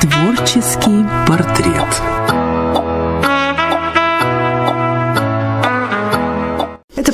Творческий 0.00 1.04
портрет. 1.26 2.57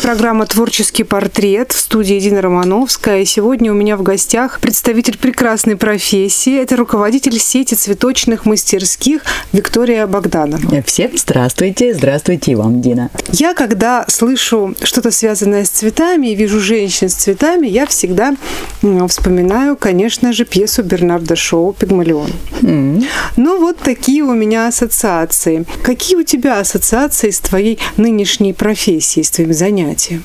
Программа 0.04 0.44
«Творческий 0.44 1.02
портрет» 1.02 1.72
в 1.72 1.78
студии 1.78 2.20
Дина 2.20 2.42
Романовская. 2.42 3.22
И 3.22 3.24
сегодня 3.24 3.72
у 3.72 3.74
меня 3.74 3.96
в 3.96 4.02
гостях 4.02 4.60
представитель 4.60 5.16
прекрасной 5.16 5.76
профессии. 5.76 6.60
Это 6.60 6.76
руководитель 6.76 7.38
сети 7.38 7.72
цветочных 7.72 8.44
мастерских 8.44 9.22
Виктория 9.54 10.06
Богданова. 10.06 10.82
Всем 10.82 11.16
здравствуйте. 11.16 11.94
Здравствуйте 11.94 12.52
и 12.52 12.54
вам, 12.54 12.82
Дина. 12.82 13.08
Я, 13.32 13.54
когда 13.54 14.04
слышу 14.06 14.74
что-то 14.82 15.10
связанное 15.10 15.64
с 15.64 15.70
цветами 15.70 16.32
и 16.32 16.34
вижу 16.34 16.60
женщин 16.60 17.08
с 17.08 17.14
цветами, 17.14 17.66
я 17.66 17.86
всегда 17.86 18.36
вспоминаю, 19.08 19.74
конечно 19.74 20.34
же, 20.34 20.44
пьесу 20.44 20.82
Бернарда 20.82 21.34
Шоу 21.34 21.72
«Пигмалион». 21.72 22.30
Mm. 22.60 23.06
Ну, 23.38 23.58
вот 23.58 23.78
такие 23.78 24.22
у 24.22 24.34
меня 24.34 24.68
ассоциации. 24.68 25.64
Какие 25.82 26.18
у 26.18 26.24
тебя 26.24 26.60
ассоциации 26.60 27.30
с 27.30 27.40
твоей 27.40 27.78
нынешней 27.96 28.52
профессией, 28.52 29.24
с 29.24 29.30
твоим 29.30 29.54
занятием? 29.54 29.93
занятие. 29.93 30.21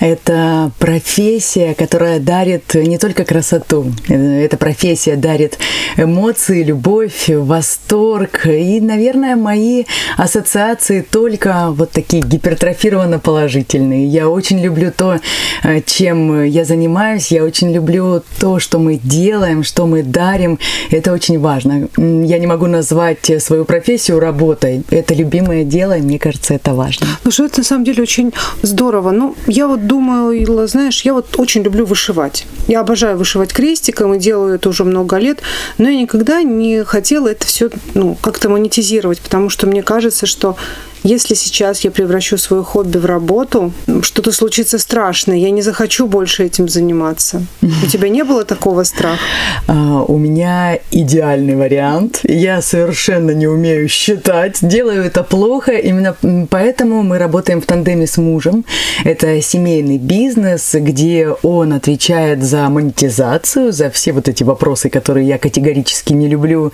Это 0.00 0.70
профессия, 0.78 1.74
которая 1.74 2.20
дарит 2.20 2.74
не 2.74 2.98
только 2.98 3.24
красоту, 3.24 3.92
эта 4.08 4.56
профессия 4.56 5.16
дарит 5.16 5.58
эмоции, 5.96 6.62
любовь, 6.62 7.28
восторг. 7.28 8.46
И, 8.46 8.80
наверное, 8.80 9.36
мои 9.36 9.84
ассоциации 10.16 11.00
только 11.00 11.68
вот 11.70 11.90
такие 11.90 12.22
гипертрофированно 12.22 13.18
положительные. 13.18 14.06
Я 14.06 14.28
очень 14.28 14.60
люблю 14.60 14.92
то, 14.96 15.18
э, 15.62 15.80
чем 15.82 16.44
я 16.44 16.64
занимаюсь, 16.64 17.32
я 17.32 17.44
очень 17.44 17.72
люблю 17.72 18.22
то, 18.38 18.60
что 18.60 18.78
мы 18.78 18.96
делаем, 19.02 19.64
что 19.64 19.86
мы 19.86 20.02
дарим. 20.02 20.58
Это 20.90 21.12
очень 21.12 21.40
важно. 21.40 21.88
Я 21.96 22.38
не 22.38 22.46
могу 22.46 22.66
назвать 22.66 23.30
свою 23.42 23.64
профессию 23.64 24.20
работой. 24.20 24.82
Это 24.90 25.14
любимое 25.14 25.64
дело, 25.64 25.96
и 25.96 26.02
мне 26.02 26.18
кажется, 26.18 26.54
это 26.54 26.74
важно. 26.74 27.06
Ну 27.24 27.30
что 27.30 27.46
это 27.46 27.58
на 27.58 27.64
самом 27.64 27.84
деле 27.84 28.02
очень 28.02 28.32
здорово. 28.62 29.10
Ну, 29.18 29.34
я 29.48 29.66
вот 29.66 29.88
думаю, 29.88 30.68
знаешь, 30.68 31.02
я 31.02 31.12
вот 31.12 31.40
очень 31.40 31.64
люблю 31.64 31.84
вышивать. 31.84 32.46
Я 32.68 32.78
обожаю 32.78 33.18
вышивать 33.18 33.52
крестиком 33.52 34.14
и 34.14 34.18
делаю 34.18 34.54
это 34.54 34.68
уже 34.68 34.84
много 34.84 35.16
лет, 35.18 35.40
но 35.76 35.88
я 35.88 36.00
никогда 36.00 36.44
не 36.44 36.84
хотела 36.84 37.26
это 37.26 37.44
все 37.44 37.68
ну, 37.94 38.16
как-то 38.20 38.48
монетизировать, 38.48 39.20
потому 39.20 39.50
что 39.50 39.66
мне 39.66 39.82
кажется, 39.82 40.26
что 40.26 40.56
если 41.02 41.34
сейчас 41.34 41.80
я 41.80 41.90
превращу 41.90 42.38
свое 42.38 42.62
хобби 42.62 42.98
в 42.98 43.06
работу, 43.06 43.72
что-то 44.02 44.32
случится 44.32 44.78
страшное, 44.78 45.36
я 45.36 45.50
не 45.50 45.62
захочу 45.62 46.06
больше 46.06 46.44
этим 46.44 46.68
заниматься. 46.68 47.42
У 47.62 47.86
тебя 47.88 48.08
не 48.08 48.24
было 48.24 48.44
такого 48.44 48.82
страха? 48.82 49.18
А, 49.66 50.02
у 50.02 50.18
меня 50.18 50.78
идеальный 50.90 51.56
вариант. 51.56 52.20
Я 52.24 52.62
совершенно 52.62 53.30
не 53.30 53.46
умею 53.46 53.88
считать, 53.88 54.58
делаю 54.62 55.04
это 55.04 55.22
плохо. 55.22 55.72
Именно 55.72 56.16
поэтому 56.50 57.02
мы 57.02 57.18
работаем 57.18 57.60
в 57.60 57.66
тандеме 57.66 58.06
с 58.06 58.16
мужем. 58.16 58.64
Это 59.04 59.40
семейный 59.40 59.98
бизнес, 59.98 60.74
где 60.74 61.28
он 61.42 61.72
отвечает 61.72 62.42
за 62.42 62.68
монетизацию, 62.68 63.72
за 63.72 63.90
все 63.90 64.12
вот 64.12 64.28
эти 64.28 64.42
вопросы, 64.42 64.90
которые 64.90 65.26
я 65.26 65.38
категорически 65.38 66.12
не 66.12 66.28
люблю 66.28 66.72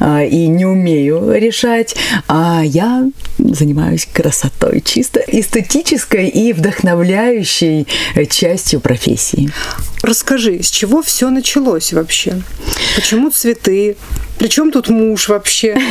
а, 0.00 0.22
и 0.22 0.46
не 0.46 0.66
умею 0.66 1.32
решать. 1.34 1.96
А 2.28 2.62
я 2.64 3.06
занимаюсь 3.56 4.06
красотой, 4.12 4.80
чисто 4.84 5.20
эстетической 5.26 6.28
и 6.28 6.52
вдохновляющей 6.52 7.86
частью 8.30 8.80
профессии. 8.80 9.50
Расскажи, 10.02 10.62
с 10.62 10.70
чего 10.70 11.02
все 11.02 11.30
началось 11.30 11.92
вообще? 11.92 12.40
Почему 12.94 13.30
цветы? 13.30 13.96
Причем 14.38 14.70
тут 14.70 14.88
муж 14.88 15.28
вообще? 15.28 15.76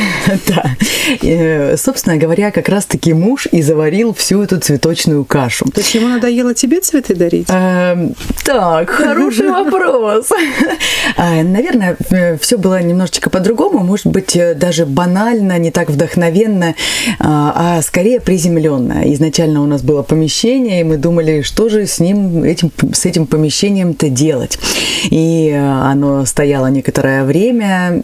Да. 0.48 0.76
Э, 1.22 1.76
собственно 1.76 2.16
говоря, 2.16 2.50
как 2.50 2.68
раз-таки 2.68 3.12
муж 3.12 3.48
и 3.50 3.62
заварил 3.62 4.12
всю 4.14 4.42
эту 4.42 4.58
цветочную 4.58 5.24
кашу. 5.24 5.64
То 5.66 5.80
есть 5.80 5.94
ему 5.94 6.08
надоело 6.08 6.54
тебе 6.54 6.80
цветы 6.80 7.14
дарить? 7.14 7.48
Эм, 7.50 8.14
так, 8.44 8.90
хороший 8.90 9.48
вопрос. 9.50 10.30
А, 11.16 11.42
наверное, 11.42 11.96
э, 12.10 12.36
все 12.38 12.58
было 12.58 12.82
немножечко 12.82 13.30
по-другому. 13.30 13.80
Может 13.80 14.06
быть, 14.06 14.36
э, 14.36 14.54
даже 14.54 14.86
банально, 14.86 15.58
не 15.58 15.70
так 15.70 15.90
вдохновенно, 15.90 16.74
а, 17.18 17.78
а 17.78 17.82
скорее 17.82 18.20
приземленно. 18.20 19.02
Изначально 19.14 19.62
у 19.62 19.66
нас 19.66 19.82
было 19.82 20.02
помещение, 20.02 20.80
и 20.80 20.84
мы 20.84 20.96
думали, 20.96 21.42
что 21.42 21.68
же 21.68 21.86
с 21.86 21.98
ним, 21.98 22.44
этим, 22.44 22.70
с 22.92 23.06
этим 23.06 23.26
помещением-то 23.26 24.08
делать. 24.08 24.58
И 25.10 25.50
оно 25.50 26.24
стояло 26.26 26.66
некоторое 26.66 27.24
время 27.24 28.00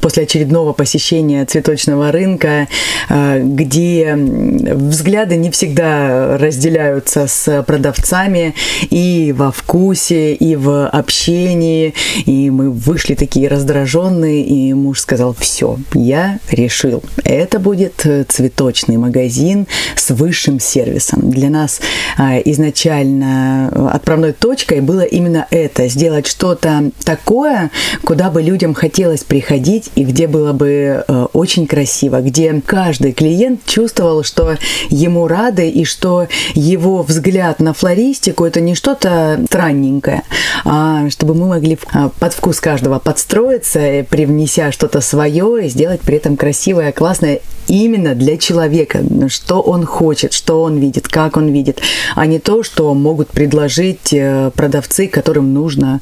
после 0.00 0.24
очередного 0.24 0.72
посещения 0.72 1.44
цветочного 1.44 2.12
рынка, 2.12 2.68
э, 3.08 3.40
где 3.42 4.14
взгляды 4.14 5.36
не 5.36 5.50
всегда 5.50 6.36
разделяются 6.38 7.26
с 7.26 7.62
продавцами 7.62 8.54
и 8.90 9.34
во 9.36 9.52
вкусе, 9.52 10.34
и 10.34 10.56
в 10.56 10.88
общении. 10.88 11.94
И 12.26 12.50
мы 12.50 12.70
вышли 12.70 13.14
такие 13.14 13.48
раздраженные, 13.48 14.44
и 14.44 14.72
муж 14.74 15.00
сказал, 15.00 15.34
все, 15.38 15.78
я 15.94 16.38
решил, 16.50 17.02
это 17.24 17.58
будет 17.58 18.06
цветочный 18.28 18.96
магазин 18.96 19.66
с 19.96 20.10
высшим 20.10 20.60
сервисом. 20.60 21.30
Для 21.30 21.50
нас 21.50 21.80
э, 22.18 22.42
изначально 22.44 23.68
отправной 23.92 24.32
точкой 24.32 24.80
было 24.80 25.02
именно 25.02 25.46
это, 25.50 25.88
сделать 25.88 26.26
что-то 26.26 26.90
такое, 27.04 27.70
куда 28.04 28.30
бы 28.30 28.42
людям 28.42 28.74
хотелось 28.74 29.24
приходить 29.32 29.90
и 29.94 30.04
где 30.04 30.26
было 30.26 30.52
бы 30.52 31.06
э, 31.08 31.26
очень 31.32 31.66
красиво, 31.66 32.20
где 32.20 32.60
каждый 32.66 33.12
клиент 33.12 33.64
чувствовал, 33.64 34.24
что 34.24 34.58
ему 34.90 35.26
рады 35.26 35.70
и 35.70 35.86
что 35.86 36.28
его 36.52 37.02
взгляд 37.02 37.58
на 37.58 37.72
флористику 37.72 38.44
это 38.44 38.60
не 38.60 38.74
что-то 38.74 39.42
странненькое, 39.46 40.24
а 40.66 41.08
чтобы 41.08 41.34
мы 41.34 41.46
могли 41.46 41.78
э, 41.94 42.10
под 42.20 42.34
вкус 42.34 42.60
каждого 42.60 42.98
подстроиться, 42.98 44.04
привнеся 44.10 44.70
что-то 44.70 45.00
свое 45.00 45.64
и 45.64 45.70
сделать 45.70 46.02
при 46.02 46.18
этом 46.18 46.36
красивое, 46.36 46.92
классное 46.92 47.40
именно 47.68 48.14
для 48.14 48.36
человека, 48.36 49.00
что 49.28 49.62
он 49.62 49.86
хочет, 49.86 50.34
что 50.34 50.60
он 50.60 50.76
видит, 50.76 51.08
как 51.08 51.38
он 51.38 51.48
видит, 51.48 51.80
а 52.16 52.26
не 52.26 52.38
то, 52.38 52.62
что 52.62 52.92
могут 52.92 53.28
предложить 53.28 54.12
э, 54.12 54.50
продавцы, 54.54 55.08
которым 55.08 55.54
нужно 55.54 56.00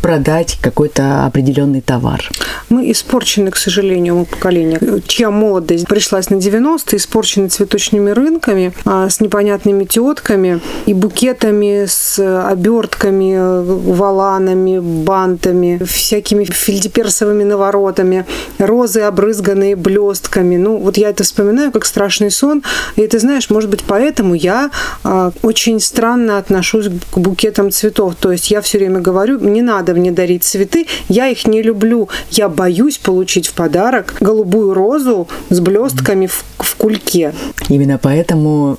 продать 0.00 0.56
какой-то 0.62 1.26
определенный 1.26 1.82
товар. 1.82 2.26
Мы 2.68 2.90
испорчены, 2.90 3.50
к 3.50 3.56
сожалению, 3.56 4.26
поколение, 4.30 4.80
чья 5.06 5.30
молодость 5.30 5.86
пришлась 5.86 6.30
на 6.30 6.36
90-е, 6.36 6.98
испорчены 6.98 7.48
цветочными 7.48 8.10
рынками, 8.10 8.72
а, 8.84 9.08
с 9.08 9.20
непонятными 9.20 9.84
тетками 9.84 10.60
и 10.86 10.94
букетами 10.94 11.86
с 11.86 12.18
обертками, 12.18 13.62
валанами, 13.92 14.78
бантами, 14.78 15.80
всякими 15.84 16.44
фельдеперсовыми 16.44 17.44
наворотами, 17.44 18.26
розы, 18.58 19.00
обрызганные 19.00 19.76
блестками. 19.76 20.56
Ну, 20.56 20.78
вот 20.78 20.96
я 20.96 21.10
это 21.10 21.24
вспоминаю 21.24 21.72
как 21.72 21.84
страшный 21.84 22.30
сон. 22.30 22.62
И 22.96 23.06
ты 23.06 23.18
знаешь, 23.18 23.50
может 23.50 23.70
быть, 23.70 23.84
поэтому 23.86 24.34
я 24.34 24.70
а, 25.02 25.32
очень 25.42 25.80
странно 25.80 26.38
отношусь 26.38 26.88
к 27.10 27.18
букетам 27.18 27.70
цветов. 27.70 28.14
То 28.16 28.32
есть 28.32 28.50
я 28.50 28.60
все 28.60 28.78
время 28.78 29.00
говорю, 29.00 29.38
не 29.38 29.62
надо 29.62 29.94
мне 29.94 30.10
дарить 30.10 30.44
цветы, 30.44 30.86
я 31.08 31.28
их 31.28 31.46
не 31.46 31.62
люблю. 31.62 32.08
Я 32.30 32.43
боюсь 32.48 32.98
получить 32.98 33.48
в 33.48 33.54
подарок 33.54 34.14
голубую 34.20 34.74
розу 34.74 35.28
с 35.50 35.60
блестками 35.60 36.26
в, 36.26 36.44
кульке. 36.76 37.32
Именно 37.68 37.98
поэтому 37.98 38.78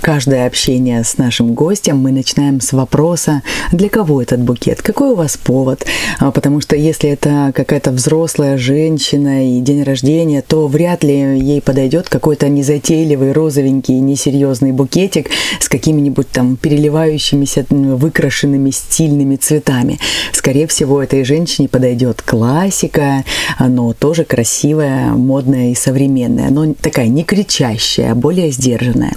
каждое 0.00 0.46
общение 0.46 1.02
с 1.02 1.18
нашим 1.18 1.54
гостем 1.54 1.98
мы 1.98 2.12
начинаем 2.12 2.60
с 2.60 2.72
вопроса, 2.72 3.42
для 3.72 3.88
кого 3.88 4.22
этот 4.22 4.40
букет, 4.40 4.82
какой 4.82 5.10
у 5.10 5.14
вас 5.14 5.36
повод, 5.36 5.84
а, 6.18 6.30
потому 6.30 6.60
что 6.60 6.76
если 6.76 7.10
это 7.10 7.52
какая-то 7.54 7.90
взрослая 7.90 8.56
женщина 8.56 9.56
и 9.56 9.60
день 9.60 9.82
рождения, 9.82 10.42
то 10.42 10.68
вряд 10.68 11.02
ли 11.02 11.38
ей 11.38 11.60
подойдет 11.60 12.08
какой-то 12.08 12.48
незатейливый 12.48 13.32
розовенький 13.32 13.98
несерьезный 13.98 14.72
букетик 14.72 15.28
с 15.60 15.68
какими-нибудь 15.68 16.30
там 16.30 16.56
переливающимися 16.56 17.66
выкрашенными 17.70 18.70
стильными 18.70 19.36
цветами. 19.36 19.98
Скорее 20.32 20.66
всего, 20.66 21.02
этой 21.02 21.24
женщине 21.24 21.68
подойдет 21.68 22.22
классика, 22.22 23.24
но 23.58 23.92
тоже 23.92 24.24
красивая, 24.24 25.10
модная 25.10 25.70
и 25.70 25.74
современная, 25.74 26.50
но 26.50 26.72
такая 26.86 27.08
не 27.08 27.24
кричащая, 27.24 28.12
а 28.12 28.14
более 28.14 28.52
сдержанная. 28.52 29.14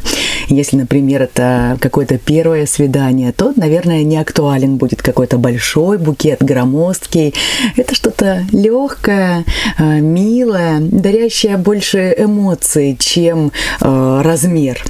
Если, 0.48 0.76
например, 0.76 1.22
это 1.22 1.78
какое-то 1.80 2.18
первое 2.18 2.66
свидание, 2.66 3.32
то, 3.32 3.54
наверное, 3.56 4.02
не 4.04 4.18
актуален 4.18 4.78
будет 4.78 5.04
какой-то 5.04 5.38
большой 5.38 6.00
букет, 6.00 6.40
громоздкий. 6.42 7.36
Это 7.78 7.94
что-то 7.94 8.44
легкое, 8.52 9.46
э, 9.78 10.00
милое, 10.00 10.80
дарящее 10.80 11.58
больше 11.58 12.16
эмоций, 12.18 12.98
чем 13.00 13.52
э, 13.82 14.22
размер. 14.24 14.84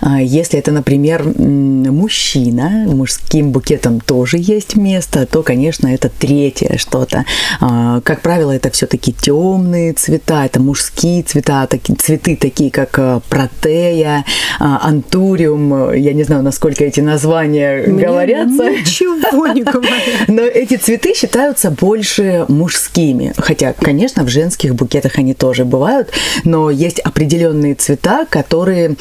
А, 0.00 0.20
если 0.20 0.58
это, 0.58 0.72
например, 0.72 1.24
мужчина, 1.24 2.86
мужским 2.86 3.50
букетом 3.50 4.00
тоже 4.00 4.38
есть 4.38 4.76
место, 4.76 5.26
то, 5.26 5.42
конечно, 5.42 5.88
это 5.88 6.08
третье 6.08 6.76
что-то. 6.78 7.24
А, 7.60 8.00
как 8.02 8.22
правило, 8.22 8.52
это 8.52 8.70
все-таки 8.70 9.12
темные 9.12 9.92
цвета, 9.92 10.44
это 10.44 10.60
мужские 10.60 11.22
цвета, 11.22 11.66
такие, 11.66 11.96
цветы 11.96 12.36
такие, 12.36 12.70
как 12.70 13.22
протея, 13.28 14.24
а, 14.58 14.86
антуриум. 14.86 15.92
Я 15.92 16.12
не 16.12 16.22
знаю, 16.22 16.42
насколько 16.42 16.84
эти 16.84 17.00
названия 17.00 17.84
Мне 17.86 18.06
говорятся. 18.06 18.70
Ничего 18.70 19.46
не 19.48 19.62
говорят. 19.62 19.96
Но 20.28 20.42
эти 20.42 20.76
цветы 20.76 21.14
считаются 21.14 21.70
больше 21.70 22.44
мужскими. 22.48 23.32
Хотя, 23.36 23.72
конечно, 23.72 24.24
в 24.24 24.28
женских 24.28 24.74
букетах 24.74 25.18
они 25.18 25.34
тоже 25.34 25.64
бывают, 25.64 26.10
но 26.44 26.70
есть 26.70 26.98
определенные 27.00 27.74
цвета, 27.74 28.26
которые 28.28 28.96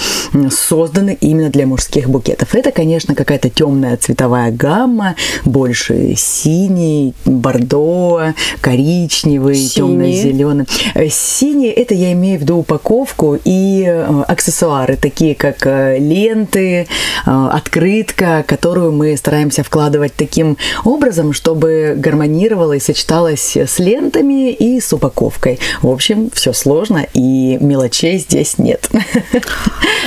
созданы 0.51 1.17
именно 1.19 1.49
для 1.49 1.65
мужских 1.65 2.09
букетов. 2.09 2.55
Это, 2.55 2.71
конечно, 2.71 3.15
какая-то 3.15 3.49
темная 3.49 3.97
цветовая 3.97 4.51
гамма, 4.51 5.15
больше 5.43 6.15
синий, 6.17 7.13
бордо, 7.25 8.33
коричневый, 8.61 9.67
темно-зеленый. 9.67 10.65
Э, 10.93 11.07
синий 11.09 11.69
это 11.69 11.93
я 11.93 12.13
имею 12.13 12.39
в 12.39 12.41
виду 12.41 12.57
упаковку 12.57 13.37
и 13.43 13.83
э, 13.87 14.23
аксессуары, 14.27 14.97
такие 14.97 15.35
как 15.35 15.65
э, 15.65 15.97
ленты, 15.99 16.87
открытка, 17.25 18.43
которую 18.47 18.91
мы 18.91 19.15
стараемся 19.17 19.63
вкладывать 19.63 20.13
таким 20.15 20.57
образом, 20.83 21.33
чтобы 21.33 21.95
гармонировала 21.97 22.73
и 22.73 22.79
сочеталась 22.79 23.57
с 23.57 23.79
лентами 23.79 24.51
и 24.51 24.79
с 24.79 24.93
упаковкой. 24.93 25.59
В 25.81 25.89
общем, 25.89 26.29
все 26.33 26.53
сложно 26.53 27.05
и 27.13 27.57
мелочей 27.59 28.17
здесь 28.19 28.57
нет. 28.57 28.89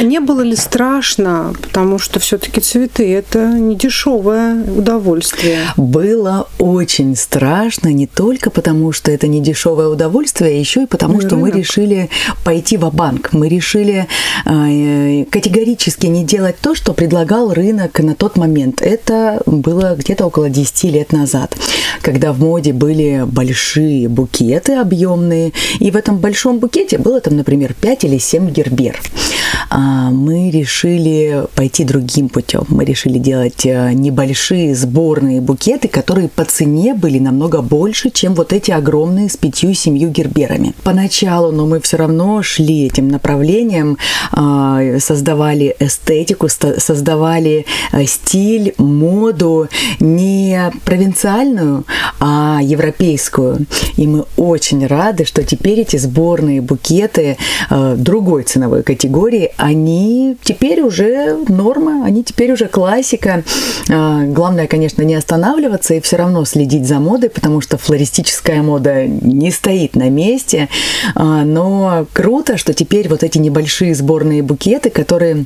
Не 0.03 0.21
было 0.29 0.43
ли 0.43 0.57
страшно, 0.57 1.55
потому 1.63 1.99
что 1.99 2.21
все-таки 2.21 2.61
цветы 2.61 3.11
это 3.15 3.47
не 3.49 3.77
дешевое 3.77 4.63
удовольствие. 4.63 5.61
Было 5.79 6.47
очень 6.59 7.17
страшно 7.17 7.89
не 7.89 8.07
только 8.07 8.51
потому, 8.51 8.93
что 8.93 9.11
это 9.11 9.27
не 9.27 9.41
дешевое 9.41 9.89
удовольствие, 9.89 10.51
а 10.51 10.55
еще 10.55 10.83
и 10.83 10.87
потому, 10.87 11.15
ну, 11.15 11.21
что 11.21 11.31
рынок. 11.31 11.55
мы 11.55 11.59
решили 11.59 12.11
пойти 12.45 12.77
в 12.77 12.91
банк 12.91 13.31
Мы 13.33 13.49
решили 13.49 14.07
э, 14.45 15.25
категорически 15.31 16.07
не 16.07 16.25
делать 16.25 16.57
то, 16.61 16.75
что 16.75 16.93
предлагал 16.93 17.55
рынок 17.55 17.99
на 18.01 18.15
тот 18.15 18.37
момент. 18.37 18.83
Это 18.83 19.41
было 19.47 19.97
где-то 19.97 20.27
около 20.27 20.51
10 20.51 20.85
лет 20.93 21.13
назад, 21.13 21.57
когда 22.03 22.35
в 22.35 22.41
моде 22.41 22.75
были 22.75 23.25
большие 23.27 24.09
букеты 24.09 24.75
объемные, 24.75 25.53
и 25.81 25.91
в 25.91 25.97
этом 25.97 26.19
большом 26.19 26.59
букете 26.59 26.99
было 26.99 27.23
там, 27.23 27.37
например, 27.37 27.73
5 27.81 28.05
или 28.05 28.19
7 28.19 28.51
гербер. 28.51 29.01
Мы 30.19 30.51
решили 30.51 31.47
пойти 31.55 31.85
другим 31.85 32.29
путем. 32.29 32.65
Мы 32.71 32.85
решили 32.85 33.19
делать 33.19 33.65
э, 33.65 33.93
небольшие 33.93 34.75
сборные 34.75 35.41
букеты, 35.41 35.87
которые 35.87 36.29
по 36.29 36.45
цене 36.45 36.93
были 36.93 37.21
намного 37.21 37.63
больше, 37.63 38.11
чем 38.11 38.35
вот 38.35 38.53
эти 38.53 38.73
огромные 38.73 39.29
с 39.29 39.37
пятью-семью 39.37 40.11
герберами. 40.11 40.75
Поначалу, 40.83 41.53
но 41.53 41.67
мы 41.67 41.81
все 41.81 41.99
равно 41.99 42.43
шли 42.43 42.87
этим 42.87 43.09
направлением, 43.09 43.97
а, 44.33 44.99
создавали 44.99 45.77
эстетику, 45.79 46.49
создавали 46.49 47.65
э, 47.93 48.05
стиль, 48.05 48.75
моду 48.77 49.69
не 50.01 50.73
провинциальную, 50.85 51.85
а 52.19 52.59
европейскую. 52.61 53.67
И 53.97 54.09
мы 54.09 54.25
очень 54.37 54.85
рады, 54.85 55.25
что 55.25 55.45
теперь 55.45 55.81
эти 55.81 55.97
сборные 55.97 56.61
букеты 56.61 57.37
э, 57.71 57.95
другой 57.97 58.43
ценовой 58.43 58.83
категории, 58.83 59.53
они 59.57 60.08
теперь 60.43 60.81
уже 60.83 61.39
норма, 61.49 62.05
они 62.05 62.25
теперь 62.25 62.53
уже 62.53 62.67
классика. 62.67 63.43
А, 63.91 64.25
главное, 64.25 64.67
конечно, 64.67 65.03
не 65.03 65.15
останавливаться 65.15 65.95
и 65.95 66.01
все 66.01 66.17
равно 66.17 66.45
следить 66.45 66.87
за 66.87 66.99
модой, 66.99 67.31
потому 67.31 67.61
что 67.61 67.79
флористическая 67.79 68.63
мода 68.63 69.07
не 69.07 69.51
стоит 69.51 69.97
на 69.97 70.11
месте. 70.11 70.69
А, 71.15 71.45
но 71.45 72.07
круто, 72.13 72.57
что 72.57 72.75
теперь 72.75 73.09
вот 73.09 73.23
эти 73.23 73.39
небольшие 73.39 73.95
сборные 73.95 74.43
букеты, 74.43 74.91
которые 74.91 75.45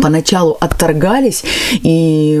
поначалу 0.00 0.56
отторгались 0.60 1.44
и 1.72 2.40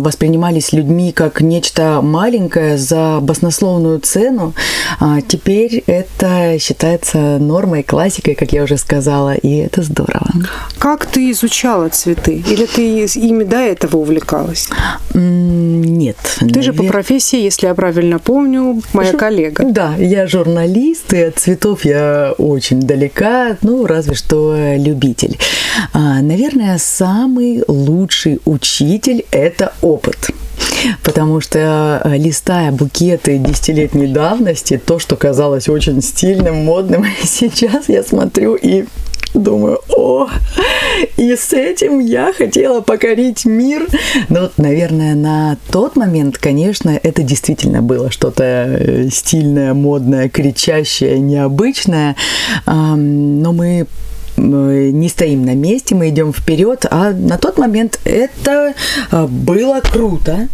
воспринимались 0.00 0.72
людьми 0.72 1.12
как 1.12 1.40
нечто 1.40 2.00
маленькое 2.02 2.78
за 2.78 3.18
баснословную 3.20 4.00
цену, 4.00 4.54
а 5.00 5.20
теперь 5.20 5.82
это 5.86 6.56
считается 6.60 7.38
нормой, 7.38 7.82
классикой, 7.82 8.34
как 8.34 8.52
я 8.52 8.62
уже 8.62 8.76
сказала, 8.76 9.34
и 9.34 9.56
это 9.56 9.82
здорово. 9.82 10.30
Как 10.78 11.06
ты 11.06 11.30
изучала 11.30 11.88
цветы? 11.88 12.42
Или 12.46 12.66
ты 12.66 13.04
ими 13.04 13.44
до 13.44 13.56
этого 13.56 13.96
увлекалась? 13.98 14.68
Нет. 15.14 16.16
Ты 16.38 16.46
навер... 16.46 16.62
же 16.62 16.72
по 16.72 16.82
профессии, 16.84 17.40
если 17.40 17.66
я 17.66 17.74
правильно 17.74 18.18
помню, 18.18 18.82
моя 18.92 19.12
Ж... 19.12 19.16
коллега. 19.16 19.64
Да, 19.64 19.94
я 19.96 20.26
журналист, 20.26 21.12
и 21.12 21.22
от 21.22 21.38
цветов 21.38 21.84
я 21.84 22.34
очень 22.38 22.80
далека, 22.80 23.56
ну, 23.62 23.86
разве 23.86 24.14
что 24.14 24.54
любитель. 24.76 25.38
А, 25.92 26.20
наверное, 26.20 26.78
самый 26.78 27.62
лучший 27.66 28.40
учитель– 28.44 29.24
это 29.30 29.72
опыт. 29.80 30.30
Потому 31.02 31.40
что 31.40 32.02
э, 32.04 32.16
листая 32.18 32.70
букеты 32.70 33.38
десятилетней 33.38 34.06
давности, 34.06 34.80
то, 34.84 34.98
что 34.98 35.16
казалось 35.16 35.68
очень 35.68 36.02
стильным, 36.02 36.64
модным, 36.64 37.06
сейчас 37.22 37.88
я 37.88 38.02
смотрю 38.02 38.54
и 38.54 38.84
думаю, 39.34 39.80
о, 39.88 40.28
и 41.16 41.36
с 41.36 41.52
этим 41.52 41.98
я 41.98 42.32
хотела 42.32 42.80
покорить 42.80 43.44
мир. 43.44 43.86
Ну, 44.28 44.50
наверное, 44.56 45.14
на 45.14 45.56
тот 45.70 45.96
момент, 45.96 46.38
конечно, 46.38 46.90
это 47.02 47.22
действительно 47.22 47.82
было 47.82 48.10
что-то 48.10 48.44
э, 48.44 49.08
стильное, 49.10 49.74
модное, 49.74 50.28
кричащее, 50.28 51.18
необычное. 51.18 52.16
Но 52.66 53.52
мы 53.52 53.86
не 54.36 55.08
стоим 55.08 55.44
на 55.44 55.54
месте, 55.54 55.94
мы 55.94 56.08
идем 56.08 56.32
вперед, 56.32 56.86
а 56.90 57.12
на 57.12 57.38
тот 57.38 57.58
момент 57.58 58.00
это 58.04 58.74
а, 59.10 59.26
было 59.26 59.80
круто, 59.80 60.48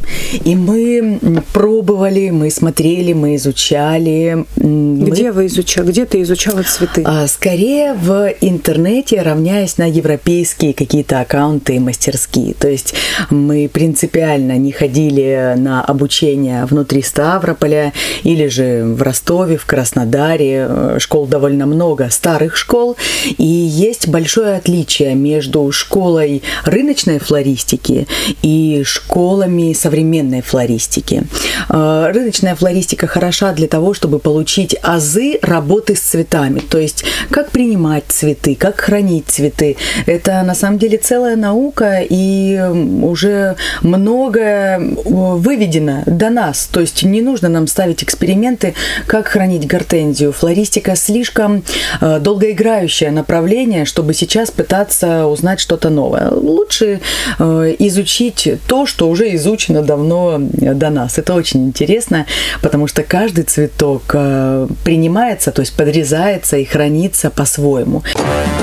и 0.44 0.54
мы 0.54 1.18
пробовали, 1.52 2.30
мы 2.30 2.50
смотрели, 2.50 3.12
мы 3.12 3.36
изучали. 3.36 4.44
Где 4.56 5.28
мы... 5.28 5.32
вы 5.32 5.46
изучали? 5.46 5.88
Где 5.88 6.06
ты 6.06 6.22
изучала 6.22 6.62
цветы? 6.62 7.02
А, 7.06 7.26
скорее 7.26 7.94
в 7.94 8.32
интернете, 8.40 9.22
равняясь 9.22 9.78
на 9.78 9.88
европейские 9.88 10.74
какие-то 10.74 11.20
аккаунты 11.20 11.76
и 11.76 11.78
мастерские. 11.78 12.54
То 12.54 12.68
есть 12.68 12.94
мы 13.30 13.68
принципиально 13.72 14.58
не 14.58 14.72
ходили 14.72 15.54
на 15.56 15.82
обучение 15.82 16.64
внутри 16.66 17.02
Ставрополя 17.02 17.92
или 18.22 18.48
же 18.48 18.84
в 18.84 19.02
Ростове, 19.02 19.56
в 19.56 19.66
Краснодаре. 19.66 20.96
Школ 20.98 21.26
довольно 21.26 21.66
много, 21.66 22.10
старых 22.10 22.56
школ, 22.56 22.96
и 23.38 23.69
есть 23.70 24.08
большое 24.08 24.56
отличие 24.56 25.14
между 25.14 25.70
школой 25.72 26.42
рыночной 26.64 27.18
флористики 27.18 28.06
и 28.42 28.82
школами 28.84 29.72
современной 29.72 30.42
флористики. 30.42 31.24
А, 31.68 32.12
рыночная 32.12 32.54
флористика 32.54 33.06
хороша 33.06 33.52
для 33.52 33.68
того, 33.68 33.94
чтобы 33.94 34.18
получить 34.18 34.76
азы 34.82 35.38
работы 35.42 35.94
с 35.94 36.00
цветами, 36.00 36.60
то 36.60 36.78
есть 36.78 37.04
как 37.30 37.50
принимать 37.50 38.04
цветы, 38.08 38.56
как 38.56 38.80
хранить 38.80 39.28
цветы. 39.28 39.76
Это 40.06 40.42
на 40.42 40.54
самом 40.54 40.78
деле 40.78 40.98
целая 40.98 41.36
наука 41.36 42.00
и 42.08 42.60
уже 43.02 43.56
многое 43.82 44.80
выведено 45.04 46.02
до 46.06 46.30
нас. 46.30 46.68
То 46.70 46.80
есть 46.80 47.02
не 47.02 47.22
нужно 47.22 47.48
нам 47.48 47.66
ставить 47.66 48.02
эксперименты, 48.02 48.74
как 49.06 49.28
хранить 49.28 49.66
гортензию. 49.66 50.32
Флористика 50.32 50.96
слишком 50.96 51.62
а, 52.00 52.18
долгоиграющее 52.18 53.10
направление, 53.10 53.59
мышления, 53.60 53.84
чтобы 53.84 54.14
сейчас 54.14 54.50
пытаться 54.50 55.26
узнать 55.26 55.60
что-то 55.60 55.90
новое. 55.90 56.30
Лучше 56.30 57.00
э, 57.38 57.76
изучить 57.78 58.48
то, 58.66 58.86
что 58.86 59.08
уже 59.08 59.34
изучено 59.34 59.82
давно 59.82 60.38
до 60.38 60.90
нас. 60.90 61.18
Это 61.18 61.34
очень 61.34 61.66
интересно, 61.66 62.26
потому 62.62 62.86
что 62.86 63.02
каждый 63.02 63.44
цветок 63.44 64.02
э, 64.14 64.66
принимается, 64.84 65.52
то 65.52 65.60
есть 65.60 65.76
подрезается 65.76 66.56
и 66.56 66.64
хранится 66.64 67.30
по-своему. 67.30 68.02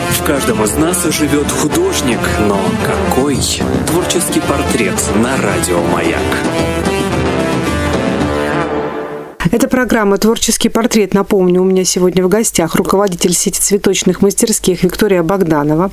В 0.10 0.24
каждом 0.24 0.64
из 0.64 0.76
нас 0.76 1.04
живет 1.14 1.52
художник, 1.52 2.20
но 2.48 2.60
какой 2.86 3.38
творческий 3.88 4.42
портрет 4.42 4.96
на 5.16 5.38
радио 5.38 5.80
«Маяк». 5.94 6.57
Это 9.58 9.68
программа 9.70 10.20
«Творческий 10.20 10.70
портрет». 10.70 11.16
Напомню, 11.16 11.64
у 11.64 11.66
меня 11.66 11.84
сегодня 11.84 12.24
в 12.24 12.30
гостях 12.30 12.76
руководитель 12.76 13.34
сети 13.34 13.60
цветочных 13.60 14.22
мастерских 14.22 14.84
Виктория 14.84 15.24
Богданова. 15.24 15.90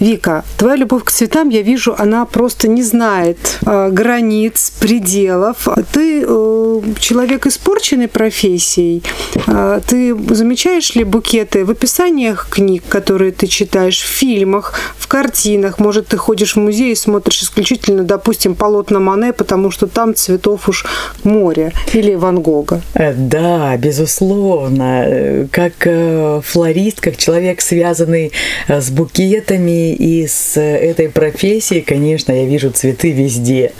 Вика, 0.00 0.44
твоя 0.58 0.74
любовь 0.74 1.04
к 1.04 1.12
цветам, 1.12 1.48
я 1.48 1.62
вижу, 1.62 1.94
она 1.96 2.24
просто 2.26 2.66
не 2.66 2.82
знает 2.82 3.60
э, 3.64 3.90
границ, 3.92 4.72
пределов. 4.80 5.68
Ты 5.92 6.24
э, 6.26 6.82
человек 6.98 7.46
испорченной 7.46 8.08
профессией. 8.08 9.04
Э, 9.46 9.80
ты 9.86 10.12
замечаешь 10.34 10.96
ли 10.96 11.04
букеты 11.04 11.64
в 11.64 11.70
описаниях 11.70 12.48
книг, 12.50 12.82
которые 12.88 13.30
ты 13.30 13.46
читаешь, 13.46 14.00
в 14.00 14.08
фильмах, 14.08 14.80
в 14.98 15.06
картинах? 15.06 15.78
Может, 15.78 16.08
ты 16.08 16.16
ходишь 16.16 16.56
в 16.56 16.58
музей 16.58 16.90
и 16.90 16.96
смотришь 16.96 17.44
исключительно, 17.44 18.02
допустим, 18.02 18.56
полотна 18.56 18.98
Мане, 18.98 19.32
потому 19.32 19.70
что 19.70 19.86
там 19.86 20.12
цветов 20.16 20.68
уж 20.68 20.84
море, 21.22 21.72
или 21.92 22.16
Ван 22.16 22.40
Гога? 22.40 22.82
Э, 22.96 23.12
да, 23.14 23.76
безусловно. 23.76 25.48
Как 25.52 25.72
э, 25.84 26.40
флорист, 26.42 27.00
как 27.00 27.16
человек, 27.16 27.60
связанный 27.60 28.32
э, 28.68 28.80
с 28.80 28.90
букетами 28.90 29.94
и 29.94 30.26
с 30.26 30.58
этой 30.58 31.08
профессией, 31.08 31.82
конечно, 31.82 32.32
я 32.32 32.46
вижу 32.46 32.70
цветы 32.70 33.12
везде. 33.12 33.72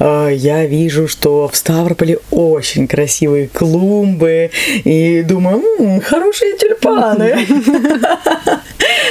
Я 0.00 0.66
вижу, 0.66 1.08
что 1.08 1.48
в 1.48 1.56
Ставрополе 1.56 2.18
очень 2.30 2.88
красивые 2.88 3.48
клумбы, 3.48 4.50
и 4.84 5.22
думаю, 5.22 5.62
м-м, 5.78 6.00
хорошие 6.00 6.56
тюльпаны. 6.56 7.46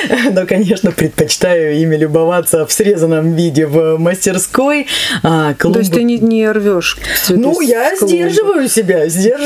Но, 0.32 0.46
конечно, 0.46 0.92
предпочитаю 0.92 1.76
ими 1.78 1.96
любоваться 1.96 2.66
в 2.66 2.72
срезанном 2.72 3.36
виде 3.36 3.66
в 3.66 3.98
мастерской. 3.98 4.88
А. 5.24 5.54
То 5.54 5.80
есть 5.80 5.94
ты 5.94 6.04
не, 6.04 6.18
не 6.20 6.50
рвешь 6.52 6.98
Ну, 7.30 7.62
я 7.62 7.96
сдерживаю 7.96 8.68
себя, 8.68 9.08
сдерживаю. 9.08 9.43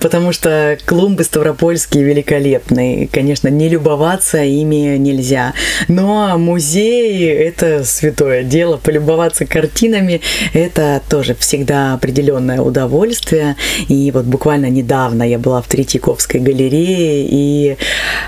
Потому 0.00 0.32
что 0.32 0.78
клумбы 0.86 1.24
ставропольские 1.24 2.04
великолепные. 2.04 3.08
Конечно, 3.08 3.48
не 3.48 3.68
любоваться 3.68 4.42
ими 4.42 4.96
нельзя. 4.96 5.54
Но 5.88 6.36
музей– 6.38 7.26
это 7.28 7.84
святое 7.84 8.42
дело. 8.42 8.76
Полюбоваться 8.76 9.46
картинами– 9.46 10.20
это 10.52 11.00
тоже 11.08 11.34
всегда 11.34 11.94
определенное 11.94 12.60
удовольствие. 12.60 13.56
И 13.88 14.10
вот 14.10 14.24
буквально 14.24 14.66
недавно 14.66 15.22
я 15.22 15.38
была 15.38 15.62
в 15.62 15.68
Третьяковской 15.68 16.38
галерее, 16.38 17.26
и 17.28 17.76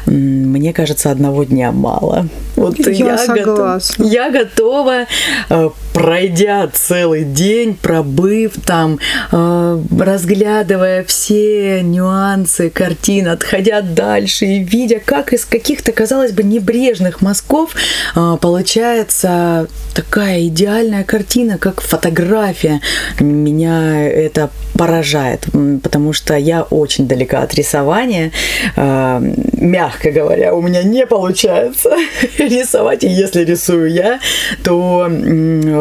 мне 0.06 0.72
кажется, 0.72 1.10
одного 1.10 1.44
дня 1.44 1.72
мало. 1.72 2.26
Вот 2.56 2.78
я, 2.78 2.92
я, 2.92 3.18
согласна. 3.18 4.04
Готов, 4.04 4.12
я 4.12 4.30
готова, 4.30 5.06
э, 5.50 5.70
пройдя 5.94 6.68
целый 6.72 7.24
день, 7.24 7.74
пробыв 7.80 8.54
там, 8.66 8.98
э, 9.30 9.82
разглядывая 9.98 11.04
все 11.04 11.82
нюансы 11.82 12.68
картин, 12.68 13.28
отходя 13.28 13.80
дальше 13.80 14.44
и 14.44 14.58
видя, 14.58 15.00
как 15.02 15.32
из 15.32 15.44
каких-то, 15.44 15.92
казалось 15.92 16.32
бы, 16.32 16.42
небрежных 16.42 17.22
мазков 17.22 17.74
э, 18.16 18.36
получается 18.40 19.68
такая 19.94 20.48
идеальная 20.48 21.04
картина, 21.04 21.58
как 21.58 21.80
фотография. 21.80 22.80
Меня 23.20 24.04
это 24.04 24.50
поражает, 24.76 25.46
потому 25.82 26.12
что 26.12 26.36
я 26.36 26.62
очень 26.62 27.06
далека 27.06 27.42
от 27.42 27.54
рисования, 27.54 28.32
мягко 28.76 30.10
говоря, 30.10 30.52
у 30.52 30.60
меня 30.60 30.82
не 30.82 31.06
получается 31.06 31.90
рисовать, 32.38 33.04
и 33.04 33.08
если 33.08 33.44
рисую 33.44 33.92
я, 33.92 34.18
то 34.64 35.08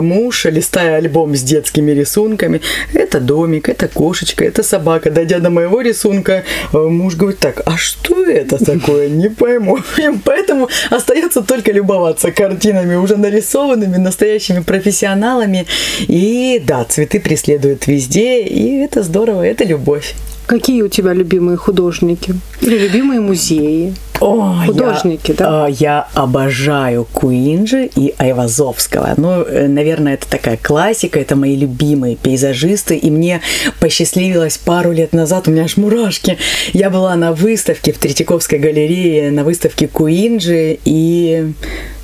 муж, 0.03 0.45
листая 0.45 0.97
альбом 0.97 1.35
с 1.35 1.41
детскими 1.41 1.91
рисунками, 1.91 2.61
это 2.93 3.19
домик, 3.19 3.69
это 3.69 3.87
кошечка, 3.87 4.45
это 4.45 4.63
собака. 4.63 5.09
Дойдя 5.09 5.39
до 5.39 5.49
моего 5.49 5.81
рисунка, 5.81 6.43
э, 6.73 6.77
муж 6.77 7.15
говорит, 7.15 7.39
так, 7.39 7.61
а 7.65 7.77
что 7.77 8.23
это 8.23 8.63
такое? 8.63 9.09
Не 9.09 9.29
пойму. 9.29 9.77
И 9.97 10.09
поэтому 10.23 10.69
остается 10.89 11.41
только 11.41 11.71
любоваться 11.71 12.31
картинами, 12.31 12.95
уже 12.95 13.17
нарисованными, 13.17 13.97
настоящими 13.97 14.59
профессионалами. 14.59 15.65
И 16.01 16.61
да, 16.65 16.83
цветы 16.83 17.19
преследуют 17.19 17.87
везде, 17.87 18.41
и 18.43 18.83
это 18.83 19.03
здорово, 19.03 19.43
это 19.43 19.63
любовь. 19.63 20.13
Какие 20.45 20.81
у 20.81 20.87
тебя 20.87 21.13
любимые 21.13 21.57
художники? 21.57 22.35
Или 22.61 22.77
любимые 22.77 23.21
музеи? 23.21 23.93
О, 24.19 24.55
Художники, 24.65 25.31
я, 25.31 25.37
да? 25.37 25.65
А, 25.65 25.67
я 25.67 26.07
обожаю 26.13 27.05
Куинджи 27.11 27.89
и 27.93 28.13
Айвазовского. 28.17 29.13
Ну, 29.17 29.41
э, 29.41 29.67
наверное, 29.67 30.13
это 30.13 30.29
такая 30.29 30.57
классика, 30.57 31.19
это 31.19 31.35
мои 31.35 31.55
любимые 31.55 32.15
пейзажисты. 32.15 32.95
И 32.95 33.11
мне 33.11 33.41
посчастливилось 33.79 34.57
пару 34.57 34.91
лет 34.91 35.13
назад, 35.13 35.47
у 35.47 35.51
меня 35.51 35.63
аж 35.63 35.77
мурашки. 35.77 36.37
Я 36.71 36.89
была 36.89 37.15
на 37.15 37.33
выставке 37.33 37.91
в 37.91 37.97
Третьяковской 37.97 38.59
галерее, 38.59 39.31
на 39.31 39.43
выставке 39.43 39.87
Куинджи, 39.87 40.79
и 40.85 41.51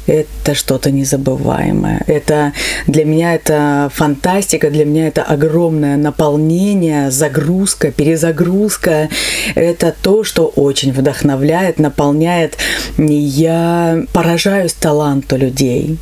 это 0.09 0.55
что-то 0.55 0.89
незабываемое. 0.91 2.01
Это 2.07 2.53
для 2.87 3.05
меня 3.05 3.35
это 3.35 3.91
фантастика, 3.93 4.71
для 4.71 4.85
меня 4.85 5.07
это 5.07 5.21
огромное 5.21 5.97
наполнение, 5.97 7.11
загрузка, 7.11 7.91
перезагрузка. 7.91 9.09
Это 9.53 9.93
то, 10.01 10.23
что 10.23 10.47
очень 10.47 10.91
вдохновляет, 10.91 11.79
наполняет. 11.79 12.57
Я 12.97 14.03
поражаюсь 14.11 14.73
таланту 14.73 15.37
людей. 15.37 15.97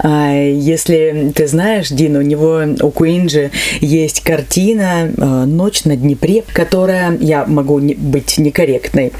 А, 0.00 0.32
если 0.34 1.32
ты 1.34 1.46
знаешь, 1.46 1.88
Дин, 1.88 2.16
у 2.16 2.22
него, 2.22 2.62
у 2.80 2.90
Куинджи 2.90 3.52
есть 3.80 4.22
картина 4.22 5.10
э, 5.16 5.44
«Ночь 5.44 5.84
на 5.84 5.96
Днепре», 5.96 6.42
которая, 6.52 7.16
я 7.20 7.44
могу 7.46 7.78
быть 7.78 8.38
некорректной, 8.38 9.12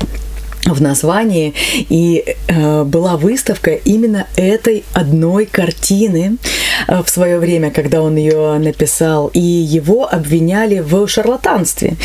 в 0.66 0.81
названии, 0.81 1.54
и 1.88 2.37
э, 2.47 2.85
была 2.85 3.16
выставка 3.16 3.73
именно 3.73 4.26
этой 4.37 4.85
одной 4.92 5.47
картины 5.47 6.37
э, 6.87 7.02
в 7.02 7.09
свое 7.09 7.38
время, 7.38 7.71
когда 7.71 8.00
он 8.00 8.16
ее 8.16 8.59
написал, 8.59 9.28
и 9.35 9.40
его 9.40 10.09
обвиняли 10.09 10.78
в 10.78 11.07
шарлатанстве, 11.09 11.97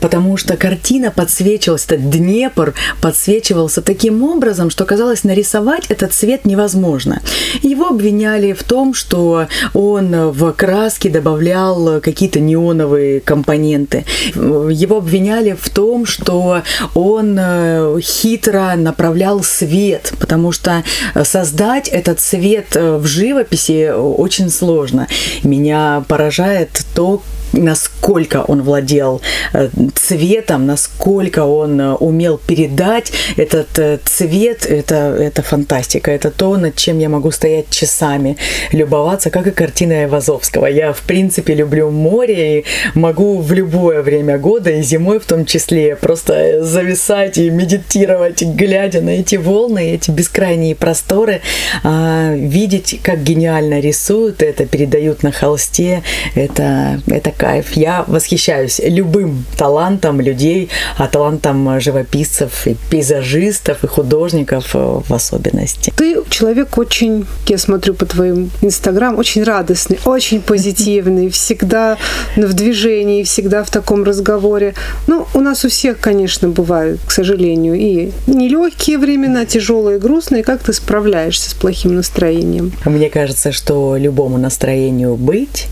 потому 0.00 0.36
что 0.36 0.56
картина 0.56 1.10
подсвечивалась, 1.10 1.84
этот 1.84 2.08
Днепр 2.08 2.74
подсвечивался 3.02 3.82
таким 3.82 4.22
образом, 4.22 4.70
что 4.70 4.84
казалось 4.84 5.24
нарисовать 5.24 5.86
этот 5.88 6.12
цвет 6.12 6.46
невозможно. 6.46 7.20
Его 7.62 7.88
обвиняли 7.88 8.52
в 8.52 8.62
том, 8.62 8.94
что 8.94 9.46
он 9.74 10.30
в 10.30 10.52
краски 10.52 11.08
добавлял 11.08 12.00
какие-то 12.00 12.40
неоновые 12.40 13.20
компоненты. 13.20 14.04
Его 14.34 14.98
обвиняли 14.98 15.56
в 15.60 15.68
том, 15.68 16.06
что 16.06 16.62
он 16.94 17.36
э, 17.38 18.00
хитро 18.06 18.74
направлял 18.76 19.42
свет, 19.42 20.12
потому 20.20 20.52
что 20.52 20.84
создать 21.24 21.88
этот 21.88 22.20
свет 22.20 22.76
э, 22.76 22.96
в 22.96 23.06
живописи 23.06 23.90
очень 23.90 24.48
сложно. 24.50 25.08
Меня 25.42 26.04
поражает 26.06 26.84
то, 26.94 27.22
насколько 27.56 28.42
он 28.42 28.62
владел 28.62 29.20
э, 29.52 29.68
цветом, 29.94 30.66
насколько 30.66 31.44
он 31.44 31.80
э, 31.80 31.94
умел 31.94 32.38
передать 32.38 33.12
этот 33.36 33.78
э, 33.78 33.98
цвет, 34.04 34.66
это, 34.66 35.16
это 35.18 35.42
фантастика. 35.42 36.10
Это 36.10 36.30
то, 36.30 36.56
над 36.56 36.76
чем 36.76 36.98
я 36.98 37.08
могу 37.08 37.30
стоять 37.30 37.70
часами, 37.70 38.36
любоваться, 38.72 39.30
как 39.30 39.46
и 39.46 39.50
картина 39.50 39.94
Айвазовского. 40.02 40.66
Я, 40.66 40.92
в 40.92 41.02
принципе, 41.02 41.54
люблю 41.54 41.90
море 41.90 42.60
и 42.60 42.64
могу 42.94 43.38
в 43.38 43.52
любое 43.52 44.02
время 44.02 44.38
года, 44.38 44.70
и 44.70 44.82
зимой 44.82 45.18
в 45.18 45.24
том 45.24 45.44
числе, 45.44 45.96
просто 45.96 46.64
зависать 46.64 47.38
и 47.38 47.50
медитировать, 47.50 48.42
глядя 48.42 49.00
на 49.00 49.10
эти 49.10 49.36
волны, 49.36 49.94
эти 49.94 50.10
бескрайние 50.10 50.74
просторы, 50.74 51.40
а, 51.82 52.34
видеть, 52.34 53.00
как 53.02 53.22
гениально 53.22 53.80
рисуют 53.80 54.42
это, 54.42 54.66
передают 54.66 55.22
на 55.22 55.32
холсте. 55.32 56.02
Это, 56.34 57.00
это 57.06 57.30
кайф. 57.46 57.76
Я 57.76 58.04
восхищаюсь 58.08 58.80
любым 58.82 59.44
талантом 59.56 60.20
людей, 60.20 60.68
а 60.98 61.06
талантом 61.06 61.80
живописцев 61.80 62.66
и 62.66 62.76
пейзажистов 62.90 63.84
и 63.84 63.86
художников 63.86 64.74
э, 64.74 65.00
в 65.08 65.14
особенности. 65.14 65.92
Ты 65.96 66.16
человек 66.28 66.76
очень, 66.76 67.24
я 67.46 67.58
смотрю 67.58 67.94
по 67.94 68.04
твоим 68.04 68.50
инстаграм, 68.62 69.16
очень 69.16 69.44
радостный, 69.44 70.00
очень 70.04 70.40
позитивный, 70.40 71.28
всегда 71.28 71.98
в 72.36 72.52
движении, 72.52 73.22
всегда 73.22 73.62
в 73.62 73.70
таком 73.70 74.02
разговоре. 74.02 74.74
Ну, 75.06 75.26
у 75.34 75.40
нас 75.40 75.64
у 75.64 75.68
всех, 75.68 76.00
конечно, 76.00 76.48
бывают, 76.48 77.00
к 77.06 77.12
сожалению, 77.12 77.74
и 77.74 78.10
нелегкие 78.26 78.98
времена, 78.98 79.46
тяжелые, 79.46 80.00
грустные. 80.00 80.42
Как 80.42 80.62
ты 80.62 80.72
справляешься 80.72 81.50
с 81.50 81.54
плохим 81.54 81.94
настроением? 81.94 82.72
Мне 82.84 83.08
кажется, 83.08 83.52
что 83.52 83.96
любому 83.96 84.36
настроению 84.36 85.14
быть, 85.14 85.68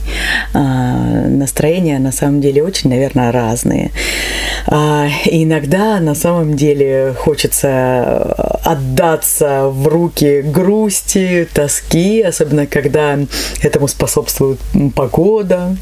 а, 0.52 1.26
настроения 1.64 1.98
на 1.98 2.12
самом 2.12 2.40
деле 2.40 2.62
очень, 2.62 2.90
наверное, 2.90 3.32
разные. 3.32 3.90
А, 4.66 5.08
иногда 5.26 5.98
на 6.00 6.14
самом 6.14 6.56
деле 6.56 7.14
хочется 7.16 8.34
отдаться 8.64 9.68
в 9.68 9.86
руки 9.88 10.42
грусти, 10.42 11.48
тоски, 11.52 12.20
особенно 12.22 12.66
когда 12.66 13.18
этому 13.62 13.88
способствует 13.88 14.58
погода, 14.94 15.76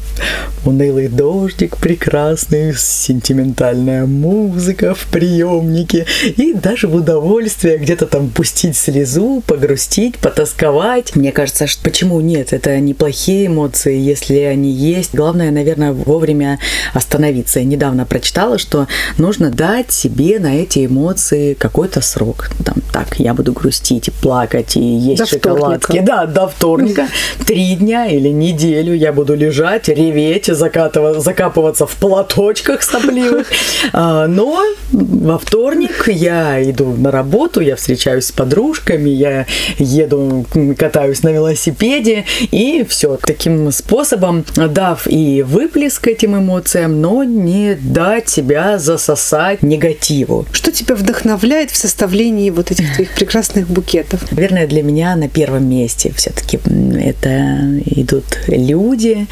унылый 0.65 1.07
дождик 1.07 1.77
прекрасный, 1.77 2.73
сентиментальная 2.77 4.05
музыка 4.05 4.93
в 4.93 5.05
приемнике 5.07 6.05
и 6.37 6.53
даже 6.53 6.87
в 6.87 6.95
удовольствие 6.95 7.77
где-то 7.77 8.05
там 8.05 8.29
пустить 8.29 8.77
слезу, 8.77 9.43
погрустить, 9.45 10.17
потасковать. 10.17 11.15
Мне 11.15 11.31
кажется, 11.31 11.67
что 11.67 11.83
почему 11.83 12.21
нет? 12.21 12.53
Это 12.53 12.79
неплохие 12.79 13.47
эмоции, 13.47 13.97
если 13.97 14.37
они 14.39 14.71
есть. 14.71 15.13
Главное, 15.13 15.51
наверное, 15.51 15.62
вовремя 15.93 16.59
остановиться. 16.93 17.59
Я 17.59 17.65
недавно 17.65 18.05
прочитала, 18.05 18.57
что 18.57 18.87
нужно 19.17 19.49
дать 19.49 19.91
себе 19.91 20.39
на 20.39 20.55
эти 20.55 20.85
эмоции 20.85 21.53
какой-то 21.53 22.01
срок. 22.01 22.49
Там, 22.63 22.75
так, 22.91 23.19
я 23.19 23.33
буду 23.33 23.53
грустить 23.53 24.07
и 24.07 24.11
плакать, 24.11 24.75
и 24.75 24.81
есть 24.81 25.19
до 25.19 25.25
шоколадки. 25.25 25.85
Вторника. 25.85 26.05
Да, 26.05 26.25
до 26.25 26.47
вторника. 26.47 27.07
Три 27.45 27.75
дня 27.75 28.07
или 28.07 28.29
неделю 28.29 28.93
я 28.93 29.13
буду 29.13 29.35
лежать, 29.35 29.87
реветь, 29.87 30.45
закапываться 30.47 31.85
в 31.85 31.95
платочках 31.95 32.83
сопливых. 32.83 33.47
А, 33.91 34.27
но 34.27 34.61
во 34.91 35.37
вторник 35.37 36.07
я 36.07 36.61
иду 36.69 36.93
на 36.93 37.11
работу, 37.11 37.59
я 37.59 37.75
встречаюсь 37.75 38.25
с 38.25 38.31
подружками, 38.31 39.09
я 39.09 39.45
еду, 39.77 40.45
катаюсь 40.77 41.23
на 41.23 41.29
велосипеде, 41.29 42.25
и 42.51 42.85
все. 42.87 43.17
Таким 43.21 43.71
способом, 43.71 44.45
дав 44.55 45.07
и 45.07 45.43
выплеск 45.53 46.07
этим 46.07 46.35
эмоциям, 46.35 46.99
но 46.99 47.23
не 47.23 47.75
дать 47.75 48.27
себя 48.27 48.79
засосать 48.79 49.61
негативу. 49.61 50.45
Что 50.51 50.71
тебя 50.71 50.95
вдохновляет 50.95 51.69
в 51.69 51.77
составлении 51.77 52.49
вот 52.49 52.71
этих 52.71 52.93
твоих 52.95 53.11
прекрасных 53.15 53.67
букетов? 53.67 54.31
Наверное, 54.31 54.67
для 54.67 54.81
меня 54.81 55.15
на 55.15 55.29
первом 55.29 55.69
месте 55.69 56.11
все-таки 56.15 56.59
это 56.99 57.79
идут 57.85 58.25
люди, 58.47 59.27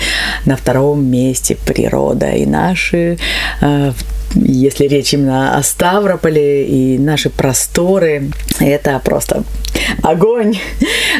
на 0.45 0.55
втором 0.55 1.03
месте 1.03 1.57
природа 1.65 2.29
и 2.31 2.45
наши 2.45 3.17
э, 3.61 3.91
если 4.35 4.87
речь 4.87 5.13
именно 5.13 5.57
о 5.57 5.63
Ставрополе 5.63 6.65
и 6.65 6.97
наши 6.97 7.29
просторы, 7.29 8.29
это 8.59 8.99
просто 9.03 9.43
огонь. 10.01 10.57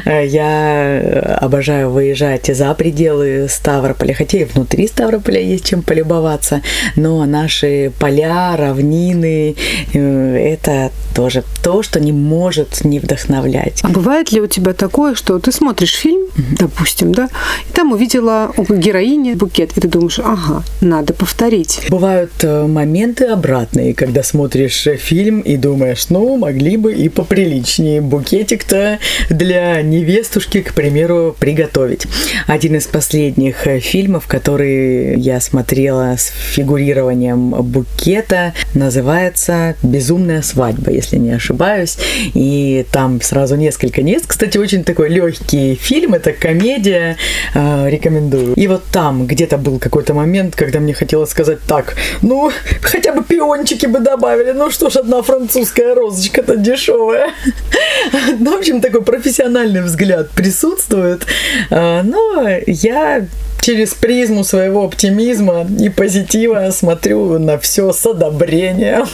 Я 0.05 1.37
обожаю 1.41 1.91
выезжать 1.91 2.47
за 2.47 2.73
пределы 2.73 3.47
Ставрополя, 3.49 4.13
хотя 4.13 4.39
и 4.39 4.45
внутри 4.45 4.87
Ставрополя 4.91 5.39
есть 5.39 5.65
чем 5.65 5.83
полюбоваться, 5.83 6.61
но 6.97 7.25
наши 7.25 7.93
поля, 7.97 8.57
равнины, 8.57 9.55
э, 9.93 10.53
это 10.53 10.91
тоже 11.15 11.43
то, 11.63 11.81
что 11.81 12.01
не 12.01 12.11
может 12.11 12.83
не 12.83 12.99
вдохновлять. 12.99 13.79
А 13.83 13.87
бывает 13.87 14.33
ли 14.33 14.41
у 14.41 14.47
тебя 14.47 14.73
такое, 14.73 15.15
что 15.15 15.39
ты 15.39 15.53
смотришь 15.53 15.93
фильм, 15.93 16.25
допустим, 16.59 17.13
да, 17.13 17.29
и 17.69 17.73
там 17.73 17.93
увидела 17.93 18.51
у 18.57 18.63
героини 18.63 19.33
букет, 19.33 19.77
и 19.77 19.81
ты 19.81 19.87
думаешь, 19.87 20.19
ага, 20.19 20.63
надо 20.81 21.13
повторить. 21.13 21.81
Бывают 21.89 22.31
э, 22.43 22.67
моменты 22.67 23.25
обратные, 23.25 23.93
когда 23.93 24.23
смотришь 24.23 24.87
фильм 24.99 25.39
и 25.39 25.55
думаешь, 25.55 26.09
ну, 26.09 26.35
могли 26.37 26.75
бы 26.75 26.93
и 26.93 27.07
поприличнее 27.07 28.01
букетик-то 28.01 28.99
для 29.29 29.81
невестушки, 29.81 30.61
к 30.61 30.73
примеру, 30.73 31.33
приготовить. 31.39 32.07
Один 32.47 32.75
из 32.75 32.87
последних 32.87 33.67
э, 33.67 33.79
фильмов, 33.79 34.27
который 34.27 34.80
я 35.17 35.39
смотрела 35.39 36.15
с 36.17 36.27
фигурированием 36.27 37.49
букета, 37.49 38.53
называется 38.73 39.75
«Безумная 39.83 40.41
свадьба», 40.41 40.91
если 40.91 41.17
не 41.17 41.31
ошибаюсь. 41.31 41.97
И 42.33 42.85
там 42.91 43.21
сразу 43.21 43.55
несколько 43.55 44.01
мест. 44.01 44.25
Кстати, 44.27 44.57
очень 44.57 44.83
такой 44.83 45.09
легкий 45.09 45.75
фильм, 45.75 46.13
это 46.13 46.33
комедия, 46.33 47.17
э, 47.53 47.89
рекомендую. 47.89 48.53
И 48.55 48.67
вот 48.67 48.83
там 48.91 49.27
где-то 49.27 49.57
был 49.57 49.79
какой-то 49.79 50.13
момент, 50.13 50.55
когда 50.55 50.79
мне 50.79 50.93
хотелось 50.93 51.29
сказать 51.29 51.59
так, 51.67 51.95
ну, 52.21 52.51
хотя 52.81 53.13
бы 53.13 53.23
пиончики 53.23 53.85
бы 53.85 53.99
добавили, 53.99 54.51
ну 54.51 54.69
что 54.71 54.89
ж, 54.89 54.97
одна 54.97 55.21
французская 55.21 55.93
розочка-то 55.95 56.57
дешевая. 56.57 57.31
Ну, 58.39 58.55
в 58.55 58.59
общем, 58.59 58.81
такой 58.81 59.03
профессиональный 59.03 59.81
взгляд 59.81 60.31
присутствует. 60.31 61.25
А, 61.69 62.01
но 62.03 62.47
я 62.65 63.25
через 63.61 63.93
призму 63.93 64.43
своего 64.43 64.70
оптимизма 64.79 65.65
и 65.79 65.89
позитива 65.89 66.69
смотрю 66.71 67.39
на 67.39 67.57
все 67.57 67.91
с 67.91 68.05
одобрением. 68.05 69.05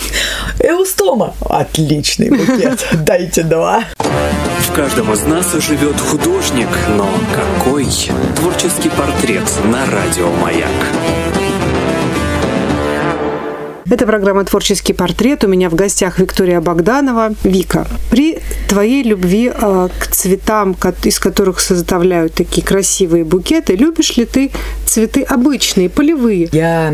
Эустома. 0.59 1.33
Отличный 1.41 2.29
букет. 2.29 2.85
Дайте 2.93 3.43
два. 3.43 3.83
В 3.97 4.73
каждом 4.75 5.13
из 5.13 5.23
нас 5.23 5.53
живет 5.53 5.99
художник, 5.99 6.69
но 6.95 7.09
какой? 7.33 7.87
Творческий 8.35 8.89
портрет 8.89 9.43
на 9.65 9.85
радио 9.85 10.29
«Маяк». 10.41 11.16
Это 13.89 14.05
программа 14.05 14.43
«Творческий 14.43 14.91
портрет». 14.91 15.45
У 15.45 15.47
меня 15.47 15.69
в 15.69 15.75
гостях 15.75 16.19
Виктория 16.19 16.59
Богданова. 16.59 17.33
Вика, 17.45 17.87
при 18.11 18.39
твоей 18.67 19.01
любви 19.01 19.49
э, 19.49 19.87
к 19.97 20.07
цветам, 20.07 20.75
из 21.03 21.19
которых 21.19 21.61
составляют 21.61 22.33
такие 22.33 22.67
красивые 22.67 23.23
букеты, 23.23 23.77
любишь 23.77 24.17
ли 24.17 24.25
ты 24.25 24.51
цветы 24.85 25.23
обычные, 25.23 25.87
полевые? 25.87 26.49
Я 26.51 26.93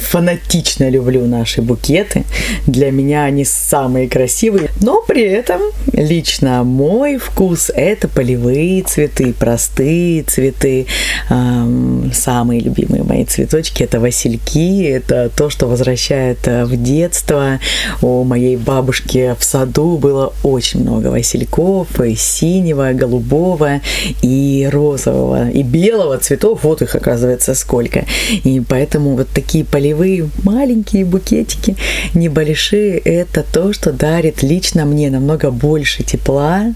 фанатично 0.00 0.88
люблю 0.88 1.26
наши 1.26 1.62
букеты. 1.62 2.24
Для 2.66 2.90
меня 2.90 3.22
они 3.22 3.44
самые 3.44 4.08
красивые. 4.08 4.70
Но 4.80 5.00
при 5.02 5.22
этом 5.22 5.60
лично 5.92 6.64
мой 6.64 7.18
вкус– 7.18 7.70
это 7.74 8.08
полевые 8.08 8.82
цветы, 8.82 9.32
простые 9.32 10.24
цветы. 10.24 10.86
Самые 11.28 12.60
любимые 12.60 13.04
мои 13.04 13.24
цветочки– 13.26 13.82
это 13.84 14.00
васильки. 14.00 14.82
Это 14.86 15.30
то, 15.36 15.48
что 15.48 15.68
возвращает 15.68 16.31
это 16.32 16.64
в 16.64 16.76
детство. 16.82 17.60
У 18.00 18.24
моей 18.24 18.56
бабушки 18.56 19.36
в 19.38 19.44
саду 19.44 19.98
было 19.98 20.32
очень 20.42 20.80
много 20.80 21.08
васильков, 21.08 22.00
и 22.00 22.14
синего, 22.14 22.92
голубого, 22.92 23.80
и 24.22 24.68
розового, 24.70 25.50
и 25.50 25.62
белого 25.62 26.18
цветов. 26.18 26.60
Вот 26.62 26.82
их, 26.82 26.94
оказывается, 26.94 27.54
сколько. 27.54 28.04
И 28.44 28.60
поэтому 28.60 29.16
вот 29.16 29.28
такие 29.28 29.64
полевые 29.64 30.28
маленькие 30.42 31.04
букетики, 31.04 31.76
небольшие, 32.14 32.98
это 32.98 33.44
то, 33.52 33.72
что 33.72 33.92
дарит 33.92 34.42
лично 34.42 34.84
мне 34.84 35.10
намного 35.10 35.50
больше 35.50 36.02
тепла 36.02 36.72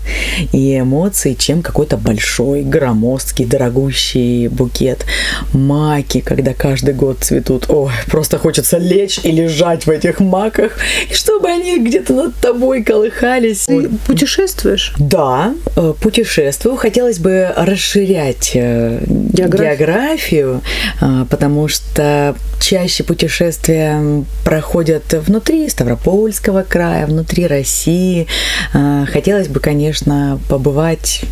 и 0.52 0.78
эмоций, 0.78 1.34
чем 1.34 1.62
какой-то 1.62 1.96
большой, 1.96 2.62
громоздкий, 2.62 3.44
дорогущий 3.44 4.48
букет. 4.48 5.04
Маки, 5.52 6.20
когда 6.20 6.52
каждый 6.52 6.94
год 6.94 7.18
цветут, 7.20 7.66
ой, 7.68 7.92
просто 8.06 8.38
хочется 8.38 8.78
лечь 8.78 9.20
и 9.22 9.32
лежать 9.46 9.86
в 9.86 9.90
этих 9.90 10.20
маках, 10.20 10.72
и 11.10 11.14
чтобы 11.14 11.48
они 11.48 11.78
где-то 11.78 12.12
над 12.12 12.34
тобой 12.36 12.82
колыхались. 12.82 13.66
Ты 13.66 13.88
путешествуешь? 14.06 14.92
Да, 14.98 15.54
э, 15.76 15.94
путешествую. 16.00 16.76
Хотелось 16.76 17.18
бы 17.18 17.52
расширять 17.56 18.52
э, 18.54 19.00
географию, 19.06 19.78
географию 19.78 20.60
э, 21.00 21.24
потому 21.30 21.68
что 21.68 22.34
чаще 22.60 23.04
путешествия 23.04 24.24
проходят 24.44 25.12
внутри 25.12 25.68
Ставропольского 25.68 26.62
края, 26.62 27.06
внутри 27.06 27.46
России. 27.46 28.26
Хотелось 28.72 29.48
бы, 29.48 29.60
конечно, 29.60 30.40
побывать 30.48 31.22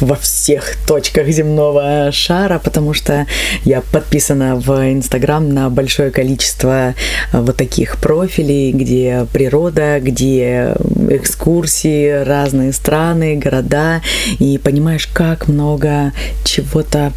во 0.00 0.16
всех 0.16 0.76
точках 0.86 1.28
земного 1.28 2.10
шара, 2.12 2.58
потому 2.58 2.94
что 2.94 3.26
я 3.64 3.80
подписана 3.80 4.56
в 4.56 4.70
Инстаграм 4.92 5.46
на 5.48 5.70
большое 5.70 6.10
количество 6.10 6.94
вот 7.32 7.51
таких 7.52 7.98
профилей, 7.98 8.72
где 8.72 9.26
природа, 9.32 9.98
где 10.00 10.74
экскурсии, 11.08 12.24
разные 12.24 12.72
страны, 12.72 13.36
города, 13.36 14.02
и 14.38 14.58
понимаешь, 14.58 15.06
как 15.06 15.48
много 15.48 16.12
чего-то 16.44 17.12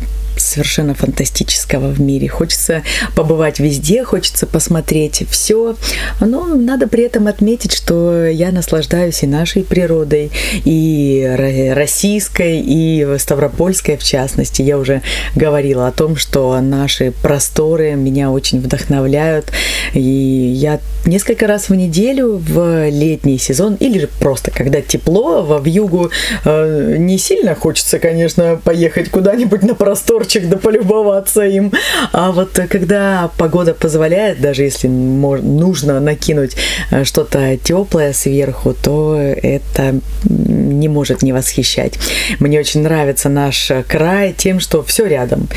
совершенно 0.46 0.94
фантастического 0.94 1.88
в 1.90 2.00
мире. 2.00 2.28
Хочется 2.28 2.84
побывать 3.16 3.60
везде, 3.60 4.04
хочется 4.04 4.46
посмотреть 4.46 5.24
все, 5.30 5.76
но 6.20 6.46
надо 6.46 6.88
при 6.88 7.04
этом 7.04 7.28
отметить, 7.28 7.74
что 7.74 8.26
я 8.26 8.52
наслаждаюсь 8.52 9.24
и 9.24 9.28
нашей 9.28 9.64
природой, 9.64 10.32
и 10.64 11.74
российской, 11.76 12.60
и 12.60 13.18
ставропольской 13.18 13.98
в 13.98 14.04
частности. 14.04 14.62
Я 14.62 14.78
уже 14.78 15.02
говорила 15.36 15.88
о 15.88 15.92
том, 15.92 16.16
что 16.16 16.60
наши 16.62 17.12
просторы 17.12 17.96
меня 17.96 18.32
очень 18.32 18.60
вдохновляют, 18.60 19.52
и 19.94 20.00
я 20.00 20.80
несколько 21.06 21.48
раз 21.48 21.70
в 21.70 21.76
неделю 21.76 22.38
в 22.38 22.90
летний 22.90 23.38
сезон 23.38 23.76
или 23.76 24.00
же 24.00 24.10
просто 24.20 24.52
когда 24.52 24.82
тепло, 24.82 25.44
во 25.44 25.60
вьюгу 25.60 26.12
э, 26.44 26.96
не 26.98 27.18
сильно 27.18 27.56
хочется, 27.56 28.00
конечно, 28.00 28.60
поехать 28.64 29.10
куда-нибудь 29.10 29.64
на 29.64 29.76
просторчик 29.76 30.35
цветочек, 30.36 30.50
да 30.50 30.58
полюбоваться 30.58 31.44
им. 31.44 31.72
А 32.12 32.32
вот 32.32 32.60
когда 32.70 33.30
погода 33.38 33.74
позволяет, 33.74 34.42
даже 34.42 34.64
если 34.64 34.88
нужно 34.88 36.00
накинуть 36.00 36.56
э, 36.92 37.04
что-то 37.04 37.58
теплое 37.58 38.14
сверху, 38.14 38.74
то 38.74 39.18
это 39.20 40.00
не 40.24 40.88
может 40.88 41.22
не 41.22 41.34
восхищать. 41.34 41.94
Мне 42.40 42.60
очень 42.60 42.82
нравится 42.82 43.30
наш 43.30 43.72
край 43.88 44.34
тем, 44.38 44.60
что 44.60 44.84
все 44.84 45.06
рядом. 45.06 45.48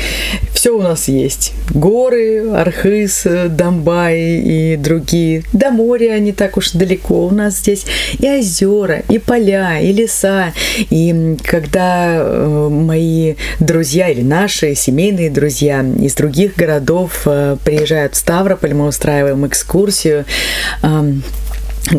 Все 0.53 0.71
у 0.71 0.81
нас 0.81 1.07
есть. 1.07 1.53
Горы, 1.73 2.49
Архыз, 2.51 3.25
Домбай 3.49 4.19
и 4.19 4.77
другие. 4.77 5.43
До 5.53 5.71
моря 5.71 6.17
не 6.19 6.31
так 6.31 6.57
уж 6.57 6.71
далеко. 6.71 7.27
У 7.27 7.31
нас 7.31 7.59
здесь 7.59 7.85
и 8.19 8.29
озера, 8.29 9.03
и 9.09 9.19
поля, 9.19 9.79
и 9.79 9.91
леса. 9.93 10.53
И 10.89 11.37
когда 11.43 12.17
э, 12.19 12.69
мои 12.69 13.35
друзья 13.59 14.09
или 14.09 14.21
наши 14.21 14.68
семейные 14.75 15.29
друзья 15.29 15.81
из 15.81 16.15
других 16.15 16.55
городов 16.55 17.21
э, 17.25 17.57
приезжают 17.63 18.13
в 18.13 18.17
Ставрополь, 18.17 18.73
мы 18.73 18.87
устраиваем 18.87 19.45
экскурсию, 19.47 20.25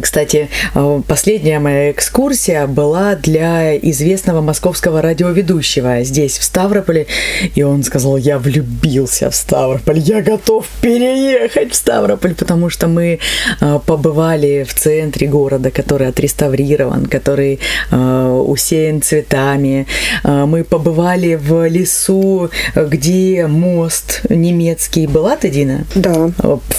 кстати, 0.00 0.48
э, 0.74 1.02
последняя 1.06 1.58
моя 1.58 1.90
экскурсия 1.90 2.66
была 2.66 3.14
для 3.16 3.76
известного 3.76 4.40
московского 4.40 5.02
радиоведущего 5.02 6.02
здесь, 6.04 6.38
в 6.38 6.44
Ставрополе. 6.44 7.06
И 7.54 7.62
он 7.62 7.82
сказал, 7.82 8.16
я 8.16 8.38
влюбился 8.38 9.30
в 9.30 9.34
Ставрополь, 9.34 9.98
я 9.98 10.22
готов 10.22 10.66
переехать 10.80 11.72
в 11.72 11.74
Ставрополь, 11.74 12.34
потому 12.34 12.70
что 12.70 12.86
мы 12.88 13.18
э, 13.60 13.80
побывали 13.84 14.64
в 14.68 14.74
центре 14.74 15.26
города, 15.26 15.70
который 15.70 16.08
отреставрирован, 16.08 17.06
который 17.06 17.58
э, 17.90 18.44
усеян 18.46 19.02
цветами. 19.02 19.86
Мы 20.24 20.64
побывали 20.64 21.34
в 21.34 21.68
лесу, 21.68 22.50
где 22.74 23.46
мост 23.46 24.22
немецкий. 24.28 25.06
Была 25.06 25.36
ты, 25.36 25.48
Дина? 25.48 25.84
Да. 25.94 26.30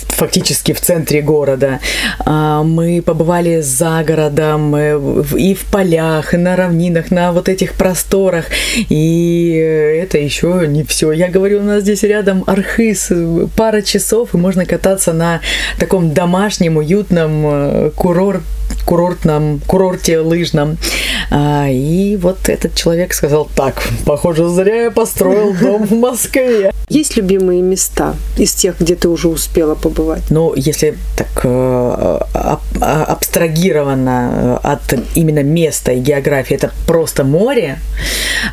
Фактически 0.10 0.74
в 0.74 0.82
центре 0.82 1.22
города. 1.22 1.80
Мы 2.26 2.91
побывали 3.00 3.62
за 3.62 4.04
городом, 4.04 4.76
и 4.76 5.54
в 5.54 5.66
полях, 5.72 6.34
и 6.34 6.38
на 6.38 6.56
равнинах, 6.56 7.12
на 7.12 7.32
вот 7.32 7.48
этих 7.48 7.74
просторах. 7.74 8.46
И 8.90 9.54
это 10.02 10.18
еще 10.18 10.66
не 10.68 10.84
все. 10.84 11.12
Я 11.12 11.30
говорю, 11.30 11.60
у 11.60 11.64
нас 11.64 11.84
здесь 11.84 12.04
рядом 12.04 12.44
Архыз, 12.48 13.12
пара 13.56 13.82
часов, 13.82 14.34
и 14.34 14.38
можно 14.38 14.66
кататься 14.66 15.14
на 15.14 15.42
таком 15.80 16.14
домашнем, 16.14 16.78
уютном 16.78 17.44
э, 17.46 17.92
курорт, 17.96 18.42
курортном, 18.86 19.62
курорте 19.68 20.20
лыжном. 20.20 20.78
А, 21.30 21.68
и 21.70 22.18
вот 22.18 22.50
этот 22.50 22.76
человек 22.76 23.14
сказал, 23.14 23.50
так, 23.56 23.82
похоже, 24.06 24.48
зря 24.50 24.84
я 24.84 24.92
построил 24.92 25.54
дом 25.62 25.86
в 25.86 25.94
Москве. 25.94 26.74
Есть 26.90 27.16
любимые 27.16 27.62
места 27.62 28.16
из 28.38 28.54
тех, 28.54 28.80
где 28.80 28.96
ты 28.96 29.08
уже 29.08 29.30
успела 29.30 29.76
побывать? 29.76 30.24
Ну, 30.30 30.54
если 30.56 30.98
так 31.16 31.42
э, 31.44 32.20
абстрагированно 32.82 34.60
э, 34.64 34.68
от 34.68 34.94
именно 35.16 35.44
места 35.44 35.92
и 35.92 36.00
географии, 36.00 36.56
это 36.56 36.72
просто 36.88 37.24
море. 37.24 37.80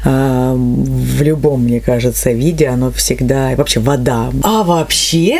Э, 0.04 0.54
в 0.54 1.22
любом, 1.22 1.64
мне 1.64 1.80
кажется, 1.80 2.30
виде 2.32 2.68
оно 2.68 2.90
всегда... 2.92 3.54
Вообще 3.56 3.80
вода. 3.80 4.30
А 4.42 4.62
вообще 4.62 5.38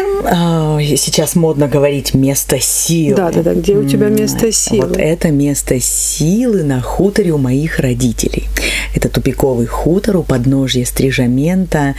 сейчас 0.97 1.37
модно 1.37 1.69
говорить 1.69 2.15
место 2.15 2.59
силы. 2.61 3.17
Да, 3.17 3.31
да, 3.31 3.43
да. 3.43 3.55
Где 3.55 3.75
у 3.77 3.85
тебя 3.85 4.09
место 4.09 4.51
силы? 4.53 4.89
Вот 4.89 4.97
это 4.97 5.31
место 5.31 5.79
силы 5.81 6.63
на 6.63 6.81
хуторе 6.81 7.33
у 7.33 7.39
моих 7.39 7.79
родителей. 7.79 8.49
Это 8.95 9.09
тупиковый 9.09 9.67
хутор 9.67 10.17
у 10.17 10.23
подножья 10.23 10.85
Стрижамента. 10.85 11.95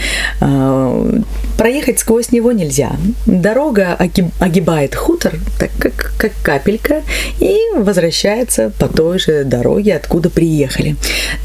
Проехать 1.58 2.00
сквозь 2.00 2.32
него 2.32 2.52
нельзя. 2.52 2.92
Дорога 3.26 3.98
огибает 4.40 4.96
хутор, 4.96 5.36
так 5.60 5.70
как, 5.78 6.14
как 6.18 6.32
капелька, 6.80 7.04
и 7.40 7.58
возвращается 7.76 8.72
по 8.78 8.88
той 8.88 9.20
же 9.20 9.44
дороге, 9.44 9.96
откуда 9.96 10.30
приехали. 10.30 10.96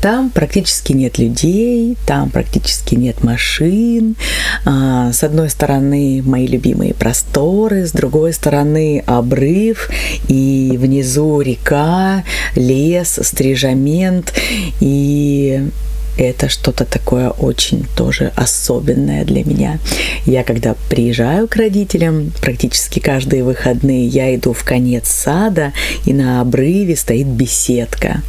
Там 0.00 0.30
практически 0.30 0.92
нет 0.92 1.18
людей, 1.18 1.96
там 2.06 2.30
практически 2.30 2.94
нет 2.94 3.22
машин. 3.22 4.16
А, 4.64 5.12
с 5.12 5.22
одной 5.22 5.50
стороны 5.50 6.22
мои 6.24 6.46
любимые 6.46 6.94
просторы, 6.94 7.86
с 7.86 7.92
другой 7.92 8.32
стороны 8.32 9.02
обрыв, 9.06 9.90
и 10.28 10.76
внизу 10.78 11.40
река, 11.40 12.24
лес, 12.56 13.18
стрижамент, 13.22 14.32
и 14.80 15.68
это 16.16 16.48
что-то 16.48 16.84
такое 16.84 17.30
очень 17.30 17.86
тоже 17.96 18.32
особенное 18.36 19.24
для 19.24 19.44
меня. 19.44 19.78
Я 20.26 20.44
когда 20.44 20.74
приезжаю 20.88 21.48
к 21.48 21.56
родителям, 21.56 22.32
практически 22.40 23.00
каждые 23.00 23.44
выходные 23.44 24.06
я 24.06 24.34
иду 24.34 24.52
в 24.52 24.64
конец 24.64 25.08
сада, 25.08 25.72
и 26.04 26.12
на 26.12 26.40
обрыве 26.40 26.96
стоит 26.96 27.26
беседка. 27.26 28.22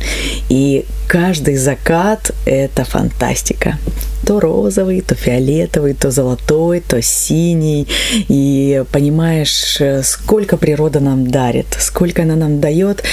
И 0.50 0.86
каждый 1.15 1.56
закат– 1.56 2.32
это 2.45 2.84
фантастика 2.84 3.78
то 4.25 4.39
розовый, 4.39 5.01
то 5.01 5.15
фиолетовый, 5.15 5.93
то 5.93 6.12
золотой, 6.12 6.82
то 6.82 7.01
синий. 7.01 7.88
И 8.28 8.84
понимаешь, 8.91 9.80
сколько 10.04 10.58
природа 10.58 10.99
нам 10.99 11.28
дарит, 11.28 11.67
сколько 11.80 12.23
она 12.23 12.36
нам 12.36 12.60
дает. 12.60 13.04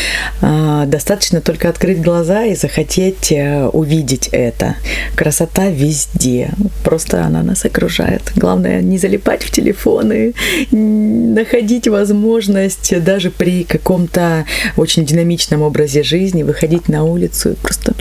А, 0.40 0.86
достаточно 0.86 1.40
только 1.40 1.68
открыть 1.68 2.00
глаза 2.00 2.44
и 2.44 2.54
захотеть 2.54 3.30
э, 3.30 3.66
увидеть 3.72 4.28
это. 4.32 4.76
Красота 5.14 5.68
везде. 5.68 6.50
Просто 6.82 7.24
она 7.24 7.42
нас 7.42 7.64
окружает. 7.64 8.22
Главное 8.34 8.80
не 8.80 8.98
залипать 8.98 9.42
в 9.42 9.50
телефоны, 9.50 10.32
находить 10.70 11.88
возможность 11.88 13.02
даже 13.04 13.30
при 13.30 13.64
каком-то 13.64 14.46
очень 14.76 15.04
динамичном 15.04 15.62
образе 15.62 16.02
жизни 16.02 16.42
выходить 16.42 16.88
на 16.88 17.04
улицу 17.04 17.50
и 17.50 17.54
просто 17.54 17.91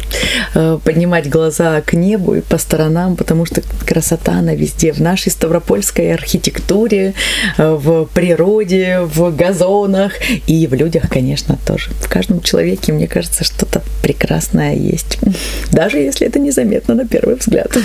э, 0.54 0.80
поднимать 0.84 1.30
глаза 1.30 1.82
к 1.82 1.94
небу 1.94 2.36
и 2.36 2.42
по 2.42 2.58
сторонам 2.58 3.02
нам, 3.02 3.16
потому 3.16 3.46
что 3.46 3.62
красота, 3.86 4.34
она 4.34 4.56
везде, 4.56 4.92
в 4.94 5.00
нашей 5.00 5.32
ставропольской 5.32 6.14
архитектуре, 6.14 7.14
э, 7.58 7.74
в 7.74 8.06
природе, 8.14 9.00
в 9.02 9.36
газонах 9.36 10.14
и 10.48 10.68
в 10.68 10.74
людях, 10.74 11.10
конечно, 11.10 11.58
тоже. 11.66 11.92
В 12.02 12.10
каждом 12.10 12.42
человеке, 12.42 12.94
мне 12.94 13.08
кажется, 13.08 13.44
что-то 13.44 13.82
прекрасное 14.02 14.76
есть, 14.76 15.20
даже 15.72 15.98
если 15.98 16.28
это 16.28 16.40
незаметно 16.40 16.96
на 16.96 17.08
первый 17.08 17.36
взгляд. 17.36 17.78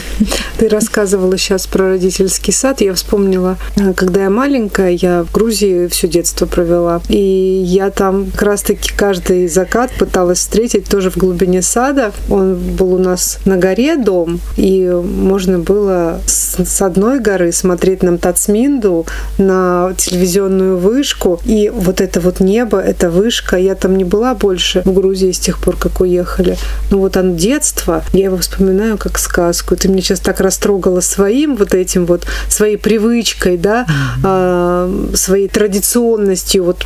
Ты 0.58 0.68
рассказывала 0.68 1.38
сейчас 1.38 1.66
про 1.66 1.88
родительский 1.90 2.52
сад, 2.52 2.80
я 2.80 2.92
вспомнила, 2.94 3.56
э, 3.76 3.92
когда 3.94 4.24
я 4.24 4.30
маленькая, 4.30 4.90
я 4.90 5.22
в 5.22 5.32
Грузии 5.32 5.86
все 5.88 6.08
детство 6.08 6.46
провела, 6.46 7.00
и 7.08 7.18
я 7.18 7.90
там 7.90 8.30
как 8.30 8.42
раз-таки 8.42 8.90
каждый 8.96 9.48
закат 9.48 9.90
пыталась 9.98 10.38
встретить 10.38 10.88
тоже 10.88 11.10
в 11.10 11.16
глубине 11.16 11.62
сада. 11.62 11.86
Он 12.31 12.55
был 12.55 12.94
у 12.94 12.99
нас 12.99 13.38
на 13.44 13.57
горе 13.57 13.96
дом, 13.96 14.40
и 14.57 14.88
можно 14.88 15.59
было 15.59 16.20
с, 16.27 16.64
с 16.64 16.83
одной 16.83 17.20
горы 17.20 17.53
смотреть 17.53 18.03
на 18.03 18.18
Тацминду, 18.18 19.07
на 19.38 19.92
телевизионную 19.96 20.79
вышку, 20.79 21.40
и 21.44 21.70
вот 21.72 22.01
это 22.01 22.20
вот 22.20 22.40
небо, 22.40 22.81
эта 22.81 23.11
вышка, 23.11 23.57
я 23.57 23.75
там 23.75 23.96
не 23.96 24.05
была 24.05 24.35
больше 24.35 24.83
в 24.85 24.92
Грузии 24.92 25.31
с 25.31 25.38
тех 25.38 25.59
пор, 25.59 25.77
как 25.77 26.01
уехали, 26.01 26.57
но 26.90 26.99
вот 26.99 27.16
оно 27.16 27.35
детство, 27.35 28.03
я 28.12 28.25
его 28.25 28.37
вспоминаю 28.37 28.99
как 28.99 29.18
сказку. 29.18 29.77
Ты 29.77 29.88
меня 29.88 30.03
сейчас 30.03 30.20
так 30.20 30.40
растрогала 30.40 31.01
своим 31.01 31.57
вот 31.57 31.75
этим 31.75 32.07
вот, 32.07 32.27
своей 32.49 32.77
привычкой, 32.77 33.57
да, 33.57 33.87
э, 34.25 35.14
своей 35.14 35.49
традиционностью, 35.49 36.64
вот 36.64 36.85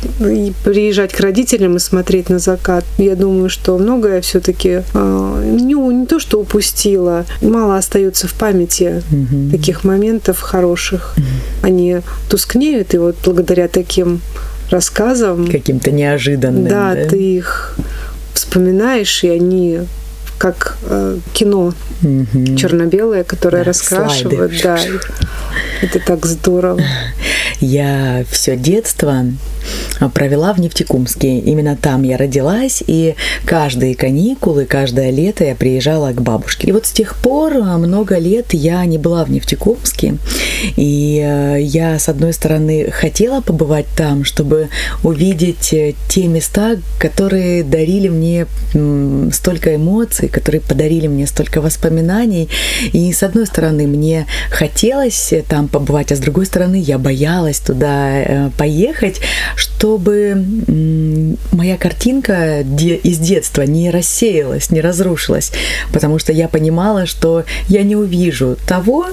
приезжать 0.63 1.13
к 1.13 1.19
родителям 1.19 1.75
и 1.75 1.79
смотреть 1.79 2.29
на 2.29 2.39
закат. 2.39 2.85
Я 2.97 3.15
думаю, 3.15 3.49
что 3.49 3.77
многое 3.77 4.21
все-таки 4.21 4.83
а, 4.90 4.90
не, 4.93 5.73
не 5.73 6.05
то, 6.05 6.19
что 6.19 6.39
упустила, 6.39 7.25
мало 7.41 7.77
остается 7.77 8.27
в 8.27 8.33
памяти 8.33 9.03
угу. 9.11 9.51
таких 9.51 9.83
моментов 9.83 10.39
хороших. 10.39 11.15
Угу. 11.17 11.25
Они 11.63 11.97
тускнеют, 12.29 12.93
и 12.93 12.97
вот 12.97 13.15
благодаря 13.23 13.67
таким 13.67 14.21
рассказам... 14.69 15.47
Каким-то 15.47 15.91
неожиданным. 15.91 16.67
Да, 16.67 16.93
да, 16.95 17.05
ты 17.09 17.17
их 17.17 17.77
вспоминаешь, 18.33 19.23
и 19.23 19.29
они 19.29 19.81
как 20.41 20.75
э, 20.89 21.19
кино 21.33 21.71
угу. 22.01 22.55
черно-белое, 22.57 23.23
которое 23.23 23.63
да, 23.63 23.69
раскрашивают. 23.69 24.59
Слайды. 24.59 24.63
Да, 24.63 24.99
это 25.83 25.99
так 25.99 26.25
здорово. 26.25 26.81
Я 27.59 28.25
все 28.31 28.57
детство 28.57 29.25
провела 30.09 30.53
в 30.53 30.59
Нефтекумске. 30.59 31.37
Именно 31.37 31.75
там 31.75 32.01
я 32.01 32.17
родилась, 32.17 32.83
и 32.85 33.15
каждые 33.45 33.95
каникулы, 33.95 34.65
каждое 34.65 35.11
лето 35.11 35.43
я 35.43 35.55
приезжала 35.55 36.11
к 36.11 36.21
бабушке. 36.21 36.67
И 36.67 36.71
вот 36.71 36.87
с 36.87 36.91
тех 36.91 37.15
пор 37.15 37.53
много 37.53 38.17
лет 38.17 38.53
я 38.53 38.83
не 38.85 38.97
была 38.97 39.23
в 39.23 39.29
Нефтекумске, 39.29 40.15
и 40.75 41.21
э, 41.23 41.61
я, 41.61 41.99
с 41.99 42.09
одной 42.09 42.33
стороны, 42.33 42.89
хотела 42.91 43.41
побывать 43.41 43.85
там, 43.95 44.23
чтобы 44.23 44.69
увидеть 45.03 45.73
э, 45.73 45.93
те 46.07 46.27
места, 46.27 46.77
которые 46.97 47.63
дарили 47.63 48.09
мне 48.09 48.47
столько 49.31 49.75
эмоций, 49.75 50.29
которые 50.31 50.61
подарили 50.61 51.07
мне 51.07 51.27
столько 51.27 51.61
воспоминаний. 51.61 52.49
И, 52.93 53.11
с 53.13 53.23
одной 53.23 53.45
стороны, 53.45 53.87
мне 53.87 54.25
хотелось 54.49 55.33
там 55.47 55.67
побывать, 55.67 56.11
а 56.11 56.15
с 56.15 56.19
другой 56.19 56.45
стороны, 56.45 56.75
я 56.75 56.97
боялась 56.97 57.59
туда 57.59 58.09
э, 58.11 58.49
поехать, 58.57 59.21
чтобы 59.55 60.45
моя 61.51 61.77
картинка 61.77 62.61
из 62.61 63.19
детства 63.19 63.63
не 63.63 63.91
рассеялась, 63.91 64.71
не 64.71 64.81
разрушилась, 64.81 65.51
потому 65.91 66.19
что 66.19 66.31
я 66.31 66.47
понимала, 66.47 67.05
что 67.05 67.43
я 67.67 67.83
не 67.83 67.95
увижу 67.95 68.57
того, 68.67 69.07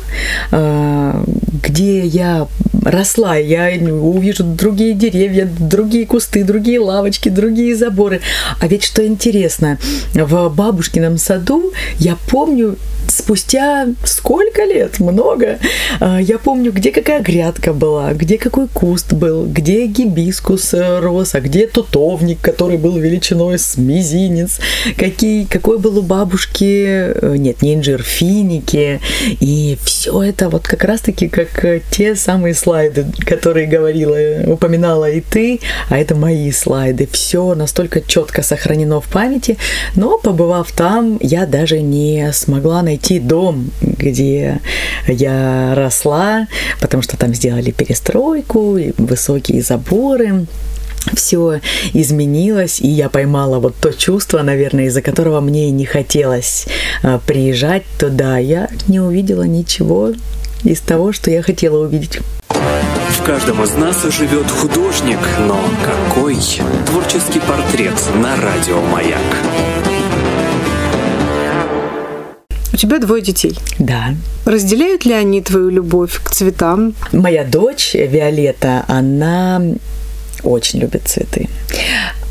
э, 0.50 1.24
где 1.62 2.06
я 2.06 2.46
росла, 2.90 3.36
я 3.36 3.70
увижу 3.80 4.44
другие 4.44 4.94
деревья, 4.94 5.48
другие 5.58 6.06
кусты, 6.06 6.44
другие 6.44 6.80
лавочки, 6.80 7.28
другие 7.28 7.76
заборы. 7.76 8.20
А 8.60 8.66
ведь 8.66 8.84
что 8.84 9.06
интересно, 9.06 9.78
в 10.14 10.48
бабушкином 10.48 11.18
саду 11.18 11.72
я 11.98 12.16
помню 12.30 12.76
спустя 13.10 13.86
сколько 14.04 14.64
лет? 14.64 15.00
Много. 15.00 15.58
А, 16.00 16.18
я 16.18 16.38
помню, 16.38 16.72
где 16.72 16.90
какая 16.90 17.22
грядка 17.22 17.72
была, 17.72 18.12
где 18.12 18.38
какой 18.38 18.68
куст 18.68 19.12
был, 19.12 19.46
где 19.46 19.86
гибискус 19.86 20.74
э, 20.74 21.00
рос, 21.00 21.34
а 21.34 21.40
где 21.40 21.66
тутовник, 21.66 22.40
который 22.40 22.76
был 22.76 22.96
величиной 22.98 23.58
с 23.58 23.76
мизинец, 23.76 24.60
какие, 24.96 25.44
какой 25.44 25.78
был 25.78 25.98
у 25.98 26.02
бабушки, 26.02 26.84
э, 26.86 27.36
нет, 27.36 27.62
не 27.62 27.74
инжир, 27.74 28.02
финики. 28.02 29.00
И 29.40 29.78
все 29.84 30.22
это 30.22 30.48
вот 30.48 30.66
как 30.66 30.84
раз-таки 30.84 31.28
как 31.28 31.64
э, 31.64 31.80
те 31.90 32.14
самые 32.14 32.54
слайды, 32.78 33.06
которые 33.26 33.66
говорила, 33.66 34.16
упоминала 34.46 35.10
и 35.10 35.20
ты, 35.20 35.60
а 35.88 35.98
это 35.98 36.14
мои 36.14 36.52
слайды. 36.52 37.08
Все 37.10 37.54
настолько 37.54 38.00
четко 38.00 38.42
сохранено 38.42 39.00
в 39.00 39.08
памяти, 39.08 39.56
но 39.96 40.18
побывав 40.18 40.70
там, 40.72 41.18
я 41.20 41.46
даже 41.46 41.80
не 41.80 42.30
смогла 42.32 42.82
найти 42.82 42.98
найти 42.98 43.18
дом, 43.18 43.70
где 43.80 44.60
я 45.06 45.74
росла, 45.74 46.46
потому 46.80 47.02
что 47.02 47.16
там 47.16 47.34
сделали 47.34 47.70
перестройку, 47.70 48.78
высокие 48.98 49.62
заборы 49.62 50.46
все 51.14 51.60
изменилось, 51.94 52.80
и 52.80 52.88
я 52.88 53.08
поймала 53.08 53.60
вот 53.60 53.76
то 53.80 53.92
чувство, 53.92 54.42
наверное, 54.42 54.86
из-за 54.86 55.00
которого 55.00 55.40
мне 55.40 55.68
и 55.68 55.70
не 55.70 55.86
хотелось 55.86 56.66
а, 57.02 57.18
приезжать 57.18 57.84
туда. 57.98 58.36
Я 58.38 58.68
не 58.88 59.00
увидела 59.00 59.44
ничего 59.44 60.12
из 60.64 60.80
того, 60.80 61.12
что 61.12 61.30
я 61.30 61.42
хотела 61.42 61.84
увидеть. 61.84 62.18
В 63.18 63.22
каждом 63.24 63.62
из 63.64 63.74
нас 63.74 64.04
живет 64.04 64.48
художник, 64.48 65.18
но 65.46 65.60
какой 65.84 66.36
творческий 66.86 67.40
портрет 67.40 67.94
на 68.14 68.36
радио 68.40 68.80
«Маяк». 68.80 69.20
У 72.72 72.76
тебя 72.76 73.00
двое 73.00 73.20
детей. 73.20 73.58
Да. 73.80 74.14
Разделяют 74.46 75.04
ли 75.04 75.12
они 75.12 75.42
твою 75.42 75.68
любовь 75.68 76.22
к 76.22 76.30
цветам? 76.30 76.94
Моя 77.12 77.44
дочь 77.44 77.94
Виолетта, 77.94 78.84
она 78.86 79.60
очень 80.42 80.80
любит 80.80 81.02
цветы. 81.06 81.48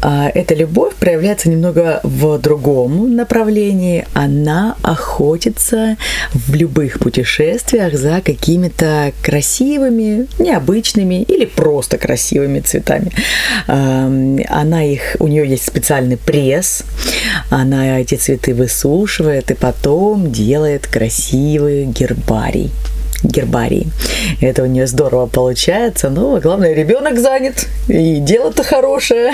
А 0.02 0.30
эта 0.34 0.54
любовь 0.54 0.94
проявляется 0.96 1.50
немного 1.50 2.02
в 2.04 2.38
другом 2.38 3.16
направлении. 3.16 4.06
Она 4.14 4.76
охотится 4.84 5.98
в 6.34 6.54
любых 6.54 7.00
путешествиях 7.00 7.96
за 7.96 8.22
какими-то 8.22 9.12
красивыми, 9.24 10.28
необычными 10.40 11.24
или 11.24 11.46
просто 11.46 11.98
красивыми 11.98 12.60
цветами. 12.60 13.12
Она 13.68 14.84
их, 14.84 15.16
у 15.20 15.28
нее 15.28 15.48
есть 15.48 15.66
специальный 15.66 16.18
пресс, 16.18 16.84
она 17.50 18.00
эти 18.00 18.16
цветы 18.16 18.54
высушивает 18.54 19.50
и 19.50 19.56
потом 19.56 20.32
делает 20.32 20.86
красивый 20.86 21.86
гербарий 21.86 22.72
гербарии. 23.24 23.88
Это 24.42 24.64
у 24.64 24.66
нее 24.66 24.88
здорово 24.88 25.26
получается, 25.28 26.10
но 26.10 26.40
главное, 26.40 26.74
ребенок 26.74 27.20
занят, 27.20 27.68
и 27.88 28.18
дело-то 28.18 28.64
хорошее. 28.64 29.34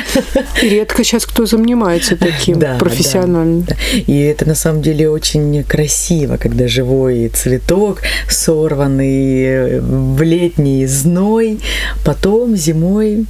И 0.62 0.70
редко 0.70 1.04
сейчас 1.04 1.26
кто 1.26 1.46
занимается 1.46 2.16
таким 2.16 2.60
да, 2.60 2.78
профессионально. 2.78 3.64
Да, 3.64 3.76
да. 3.76 3.98
И 4.08 4.20
это 4.22 4.48
на 4.48 4.56
самом 4.56 4.82
деле 4.82 5.10
очень 5.10 5.64
красиво, 5.64 6.38
когда 6.38 6.68
живой 6.68 7.30
цветок, 7.30 8.02
сорванный 8.30 9.80
в 9.80 10.22
летний 10.22 10.86
зной, 10.86 11.60
потом 12.06 12.56
зимой 12.56 13.26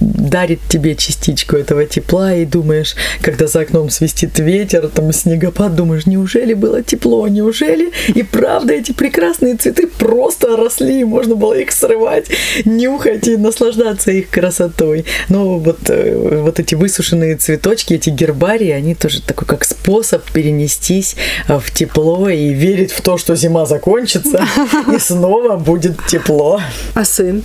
дарит 0.00 0.60
тебе 0.68 0.96
частичку 0.96 1.56
этого 1.56 1.84
тепла, 1.86 2.34
и 2.34 2.44
думаешь, 2.44 2.94
когда 3.20 3.46
за 3.46 3.60
окном 3.60 3.90
свистит 3.90 4.38
ветер, 4.38 4.88
там 4.88 5.12
снегопад, 5.12 5.74
думаешь, 5.74 6.06
неужели 6.06 6.54
было 6.54 6.82
тепло, 6.82 7.28
неужели 7.28 7.92
и 8.08 8.22
правда 8.22 8.72
эти 8.72 8.92
прекрасные 8.92 9.56
цветы 9.64 9.86
просто 9.86 10.56
росли, 10.56 11.04
можно 11.04 11.34
было 11.34 11.54
их 11.54 11.72
срывать, 11.72 12.26
нюхать 12.66 13.26
и 13.28 13.36
наслаждаться 13.38 14.10
их 14.10 14.28
красотой. 14.28 15.06
Но 15.30 15.58
вот, 15.58 15.88
э, 15.88 16.40
вот 16.42 16.60
эти 16.60 16.74
высушенные 16.74 17.36
цветочки, 17.36 17.94
эти 17.94 18.10
гербарии, 18.10 18.70
они 18.70 18.94
тоже 18.94 19.22
такой 19.22 19.48
как 19.48 19.64
способ 19.64 20.22
перенестись 20.32 21.16
э, 21.48 21.58
в 21.58 21.70
тепло 21.72 22.28
и 22.28 22.52
верить 22.52 22.92
в 22.92 23.00
то, 23.00 23.16
что 23.16 23.36
зима 23.36 23.64
закончится 23.64 24.46
и 24.94 24.98
снова 24.98 25.56
будет 25.56 25.96
тепло. 26.08 26.60
А 26.94 27.04
сын? 27.06 27.42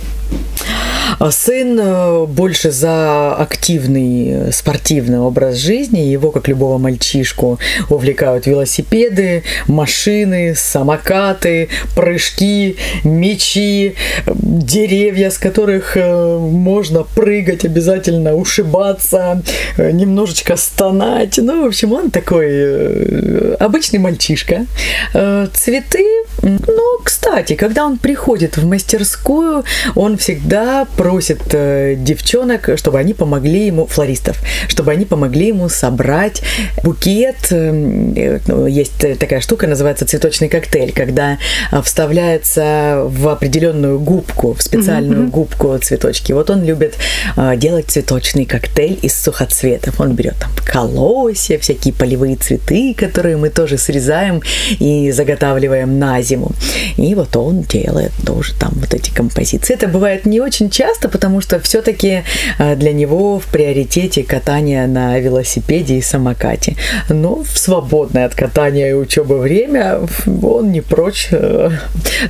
А 1.18 1.30
сын 1.30 1.78
э, 1.80 2.26
больше 2.26 2.70
за 2.70 3.34
активный 3.34 4.52
спортивный 4.52 5.20
образ 5.20 5.56
жизни. 5.56 6.00
Его, 6.00 6.30
как 6.30 6.48
любого 6.48 6.78
мальчишку, 6.78 7.58
увлекают 7.88 8.46
велосипеды, 8.46 9.42
машины, 9.66 10.54
самокаты, 10.54 11.68
прыжки, 11.94 12.09
мечи, 13.04 13.94
деревья, 14.26 15.30
с 15.30 15.38
которых 15.38 15.96
э, 15.96 16.38
можно 16.38 17.02
прыгать 17.02 17.64
обязательно, 17.64 18.34
ушибаться, 18.34 19.42
э, 19.76 19.90
немножечко 19.90 20.56
стонать. 20.56 21.38
Ну, 21.38 21.64
в 21.64 21.66
общем, 21.66 21.92
он 21.92 22.10
такой 22.10 23.54
обычный 23.56 23.98
мальчишка. 23.98 24.66
Цветы, 25.12 26.06
ну, 26.42 26.98
кстати, 27.04 27.54
когда 27.54 27.84
он 27.84 27.98
приходит 27.98 28.56
в 28.56 28.66
мастерскую, 28.66 29.64
он 29.94 30.16
всегда 30.16 30.86
просит 30.96 31.42
э, 31.52 31.94
девчонок, 31.96 32.70
чтобы 32.76 32.98
они 32.98 33.14
помогли 33.14 33.66
ему, 33.66 33.86
флористов, 33.86 34.38
чтобы 34.68 34.92
они 34.92 35.04
помогли 35.04 35.48
ему 35.48 35.68
собрать 35.68 36.42
букет. 36.82 37.36
Э, 37.50 38.40
ну, 38.46 38.66
есть 38.66 39.18
такая 39.18 39.40
штука, 39.40 39.66
называется 39.66 40.06
цветочный 40.06 40.48
коктейль, 40.48 40.92
когда 40.92 41.38
э, 41.70 41.82
вставляется 41.82 43.02
в 43.04 43.28
определенную 43.28 43.98
губку, 44.00 44.54
в 44.54 44.62
специальную 44.62 45.24
mm-hmm. 45.24 45.30
губку 45.30 45.78
цветочки. 45.78 46.32
Вот 46.32 46.50
он 46.50 46.64
любит 46.64 46.94
э, 47.36 47.56
делать 47.56 47.90
цветочный 47.90 48.46
коктейль 48.46 48.98
из 49.02 49.14
сухоцветов. 49.20 50.00
Он 50.00 50.14
берет 50.14 50.36
там 50.40 50.50
колосья, 50.64 51.58
всякие 51.58 51.92
полевые 51.92 52.36
цветы, 52.36 52.94
которые 52.94 53.36
мы 53.36 53.50
тоже 53.50 53.76
срезаем 53.76 54.42
и 54.78 55.10
заготавливаем 55.10 55.98
на 55.98 56.22
зиму. 56.22 56.29
И 56.96 57.14
вот 57.14 57.36
он 57.36 57.62
делает 57.62 58.12
тоже 58.26 58.54
там 58.54 58.72
вот 58.74 58.94
эти 58.94 59.10
композиции. 59.10 59.74
Это 59.74 59.88
бывает 59.88 60.26
не 60.26 60.40
очень 60.40 60.70
часто, 60.70 61.00
часто, 61.00 61.08
потому 61.08 61.40
что 61.40 61.58
все-таки 61.60 62.22
э, 62.58 62.76
для 62.76 62.92
него 62.92 63.38
в 63.38 63.46
приоритете 63.46 64.22
катание 64.22 64.86
на 64.86 65.18
велосипеде 65.18 65.96
и 65.96 66.02
самокате. 66.02 66.76
Но 67.08 67.42
в 67.42 67.58
свободное 67.58 68.26
от 68.26 68.34
катания 68.34 68.90
и 68.90 68.92
учебы 68.92 69.38
время 69.38 70.00
он 70.42 70.72
не 70.72 70.80
прочь 70.80 71.28
э, 71.32 71.70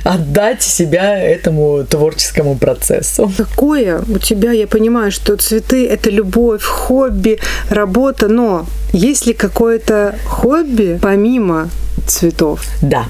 отдать 0.03 0.61
себя 0.61 1.17
этому 1.17 1.83
творческому 1.83 2.55
процессу. 2.55 3.31
Какое 3.37 4.01
у 4.01 4.17
тебя, 4.19 4.51
я 4.51 4.67
понимаю, 4.67 5.11
что 5.11 5.35
цветы– 5.37 5.87
это 5.89 6.09
любовь, 6.09 6.63
хобби, 6.63 7.39
работа, 7.69 8.27
но 8.27 8.65
есть 8.93 9.27
ли 9.27 9.33
какое-то 9.33 10.15
хобби 10.25 10.99
помимо 11.01 11.69
цветов? 12.07 12.61
Да. 12.81 13.05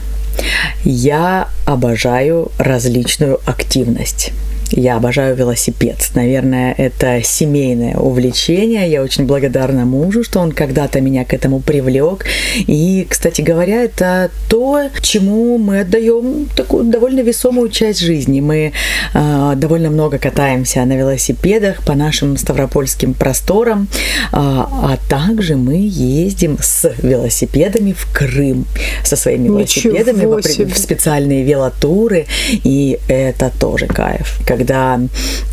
Я 0.83 1.47
обожаю 1.65 2.51
различную 2.57 3.39
активность. 3.45 4.31
Я 4.71 4.95
обожаю 4.97 5.35
велосипед. 5.35 6.11
Наверное, 6.15 6.73
это 6.77 7.21
семейное 7.23 7.95
увлечение. 7.97 8.89
Я 8.89 9.03
очень 9.03 9.25
благодарна 9.25 9.85
мужу, 9.85 10.23
что 10.23 10.39
он 10.39 10.51
когда-то 10.51 11.01
меня 11.01 11.25
к 11.25 11.33
этому 11.33 11.59
привлек. 11.59 12.25
И, 12.55 13.05
кстати 13.09 13.41
говоря, 13.41 13.83
это 13.83 14.31
то, 14.49 14.89
чему 15.01 15.57
мы 15.57 15.81
отдаем 15.81 16.47
такую 16.55 16.85
довольно 16.85 17.19
весомую 17.21 17.69
часть 17.69 17.99
жизни. 17.99 18.39
Мы 18.39 18.71
э, 19.13 19.53
довольно 19.55 19.89
много 19.89 20.17
катаемся 20.17 20.85
на 20.85 20.95
велосипедах 20.95 21.83
по 21.83 21.93
нашим 21.93 22.37
ставропольским 22.37 23.13
просторам, 23.13 23.87
э, 23.91 24.27
а 24.31 24.97
также 25.09 25.57
мы 25.57 25.79
ездим 25.81 26.57
с 26.61 26.91
велосипедами 27.01 27.91
в 27.91 28.07
Крым 28.13 28.65
со 29.03 29.15
своими 29.15 29.49
Ничего 29.49 29.95
велосипедами 29.95 30.69
в, 30.69 30.73
в 30.73 30.77
специальные 30.77 31.43
велотуры, 31.43 32.25
и 32.63 32.99
это 33.07 33.51
тоже 33.59 33.87
кайф, 33.87 34.39
когда 34.61 34.99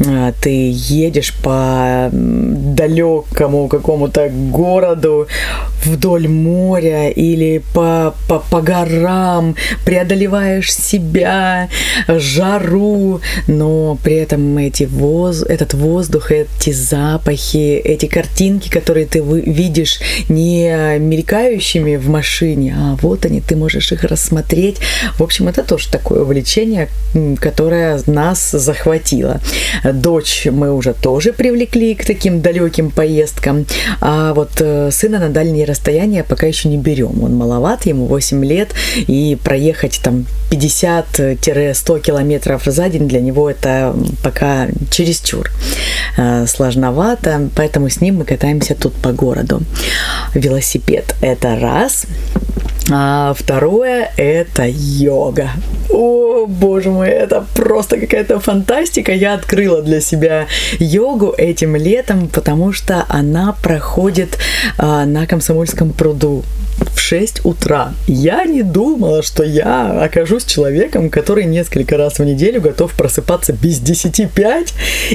э, 0.01 0.33
ты 0.40 0.71
едешь 0.73 1.35
по 1.42 2.11
далекому 2.12 3.68
какому-то 3.68 4.29
городу 4.29 5.27
вдоль 5.85 6.29
моря 6.29 7.09
или 7.09 7.62
по, 7.73 8.14
по, 8.29 8.40
по 8.51 8.61
горам, 8.61 9.55
преодолеваешь 9.85 10.75
себя, 10.75 11.68
жару, 12.09 13.21
но 13.47 13.97
при 14.03 14.14
этом 14.16 14.59
эти 14.59 14.85
воз, 14.85 15.42
этот 15.42 15.75
воздух, 15.75 16.31
эти 16.33 16.73
запахи, 16.73 17.77
эти 17.77 18.07
картинки, 18.07 18.68
которые 18.68 19.07
ты 19.07 19.21
видишь 19.21 20.01
не 20.29 20.99
мелькающими 20.99 21.97
в 21.97 22.09
машине, 22.09 22.75
а 22.77 22.97
вот 23.01 23.25
они, 23.25 23.40
ты 23.40 23.57
можешь 23.57 23.92
их 23.92 24.05
рассмотреть. 24.05 24.79
В 25.18 25.23
общем, 25.23 25.49
это 25.49 25.62
тоже 25.62 25.88
такое 25.88 26.23
увлечение, 26.23 26.88
которое 27.40 28.01
нас 28.07 28.51
захватило. 28.98 29.40
Дочь 29.84 30.46
мы 30.50 30.72
уже 30.72 30.94
тоже 30.94 31.32
привлекли 31.32 31.94
к 31.94 32.04
таким 32.04 32.40
далеким 32.40 32.90
поездкам, 32.90 33.66
а 34.00 34.34
вот 34.34 34.50
э, 34.61 34.90
сына 34.90 35.18
на 35.18 35.28
дальние 35.28 35.64
расстояния 35.64 36.24
пока 36.24 36.46
еще 36.46 36.68
не 36.68 36.76
берем. 36.76 37.22
Он 37.22 37.34
маловат, 37.34 37.87
ему 37.87 38.06
8 38.06 38.44
лет, 38.44 38.74
и 38.96 39.38
проехать 39.42 40.00
там 40.02 40.26
50-100 40.50 42.00
километров 42.00 42.62
за 42.64 42.88
день 42.88 43.08
для 43.08 43.20
него 43.20 43.50
это 43.50 43.94
пока 44.22 44.68
чересчур 44.90 45.50
э, 46.16 46.46
сложновато, 46.46 47.48
поэтому 47.54 47.88
с 47.88 48.00
ним 48.00 48.16
мы 48.16 48.24
катаемся 48.24 48.74
тут 48.74 48.94
по 48.94 49.12
городу. 49.12 49.62
Велосипед– 50.34 51.14
это 51.20 51.58
раз. 51.61 52.06
А 52.90 53.35
второе– 53.35 54.11
это 54.16 54.64
йога. 54.66 55.51
О, 55.90 56.46
боже 56.46 56.90
мой, 56.90 57.09
это 57.09 57.44
просто 57.55 57.98
какая-то 57.98 58.40
фантастика. 58.40 59.12
Я 59.12 59.35
открыла 59.35 59.83
для 59.83 60.01
себя 60.01 60.46
йогу 60.79 61.35
этим 61.37 61.77
летом, 61.77 62.29
потому 62.29 62.72
что 62.72 63.05
она 63.09 63.55
проходит 63.62 64.38
а, 64.79 65.05
на 65.05 65.27
Комсомольском 65.27 65.92
пруду 65.92 66.44
в 66.81 66.99
6 66.99 67.45
утра. 67.45 67.95
Я 68.07 68.45
не 68.45 68.62
думала, 68.62 69.23
что 69.23 69.43
я 69.43 70.03
окажусь 70.03 70.45
человеком, 70.45 71.11
который 71.11 71.45
несколько 71.45 71.97
раз 71.97 72.19
в 72.19 72.25
неделю 72.25 72.61
готов 72.61 72.93
просыпаться 72.95 73.53
без 73.53 73.79
10 73.81 74.31
5 74.31 74.75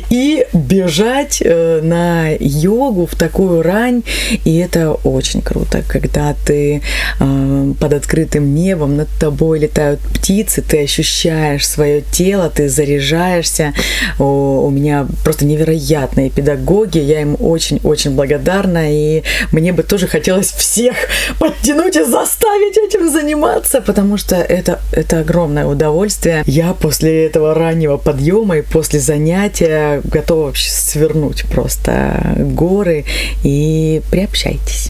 и 0.10 0.46
бежать 0.54 1.42
э, 1.44 1.82
на 1.82 2.30
йогу 2.40 3.06
в 3.06 3.16
такую 3.16 3.62
рань. 3.62 4.04
И 4.46 4.58
это 4.58 4.94
очень 4.94 5.42
круто, 5.42 5.84
когда 5.88 6.36
ты 6.46 6.82
э, 7.20 7.74
под 7.80 7.94
открытым 7.94 8.54
небом, 8.56 8.98
над 8.98 9.10
тобой 9.20 9.60
летают 9.60 10.00
птицы, 10.00 10.62
ты 10.62 10.84
ощущаешь 10.84 11.68
свое 11.68 12.02
тело, 12.02 12.50
ты 12.50 12.70
заряжаешься. 12.70 13.74
О, 14.20 14.66
у 14.66 14.70
меня 14.70 15.08
просто 15.24 15.46
невероятные 15.46 16.30
педагоги, 16.30 17.00
я 17.00 17.22
им 17.22 17.38
очень-очень 17.40 18.12
благодарна, 18.12 18.92
и 18.92 19.24
мне 19.52 19.74
бы 19.74 19.84
тоже 19.84 20.08
хотелось 20.08 20.52
всех 20.52 20.96
подтянуть 21.54 21.96
и 21.96 22.04
заставить 22.04 22.78
этим 22.78 23.10
заниматься, 23.10 23.82
потому 23.82 24.18
что 24.18 24.36
это, 24.36 24.80
это 24.92 25.20
огромное 25.20 25.66
удовольствие. 25.66 26.44
Я 26.46 26.74
после 26.74 27.26
этого 27.26 27.54
раннего 27.54 27.98
подъема 27.98 28.58
и 28.58 28.62
после 28.62 29.00
занятия 29.00 30.02
готова 30.04 30.46
вообще 30.46 30.70
свернуть 30.70 31.46
просто 31.52 32.36
горы 32.38 33.06
и 33.44 34.02
приобщайтесь. 34.12 34.90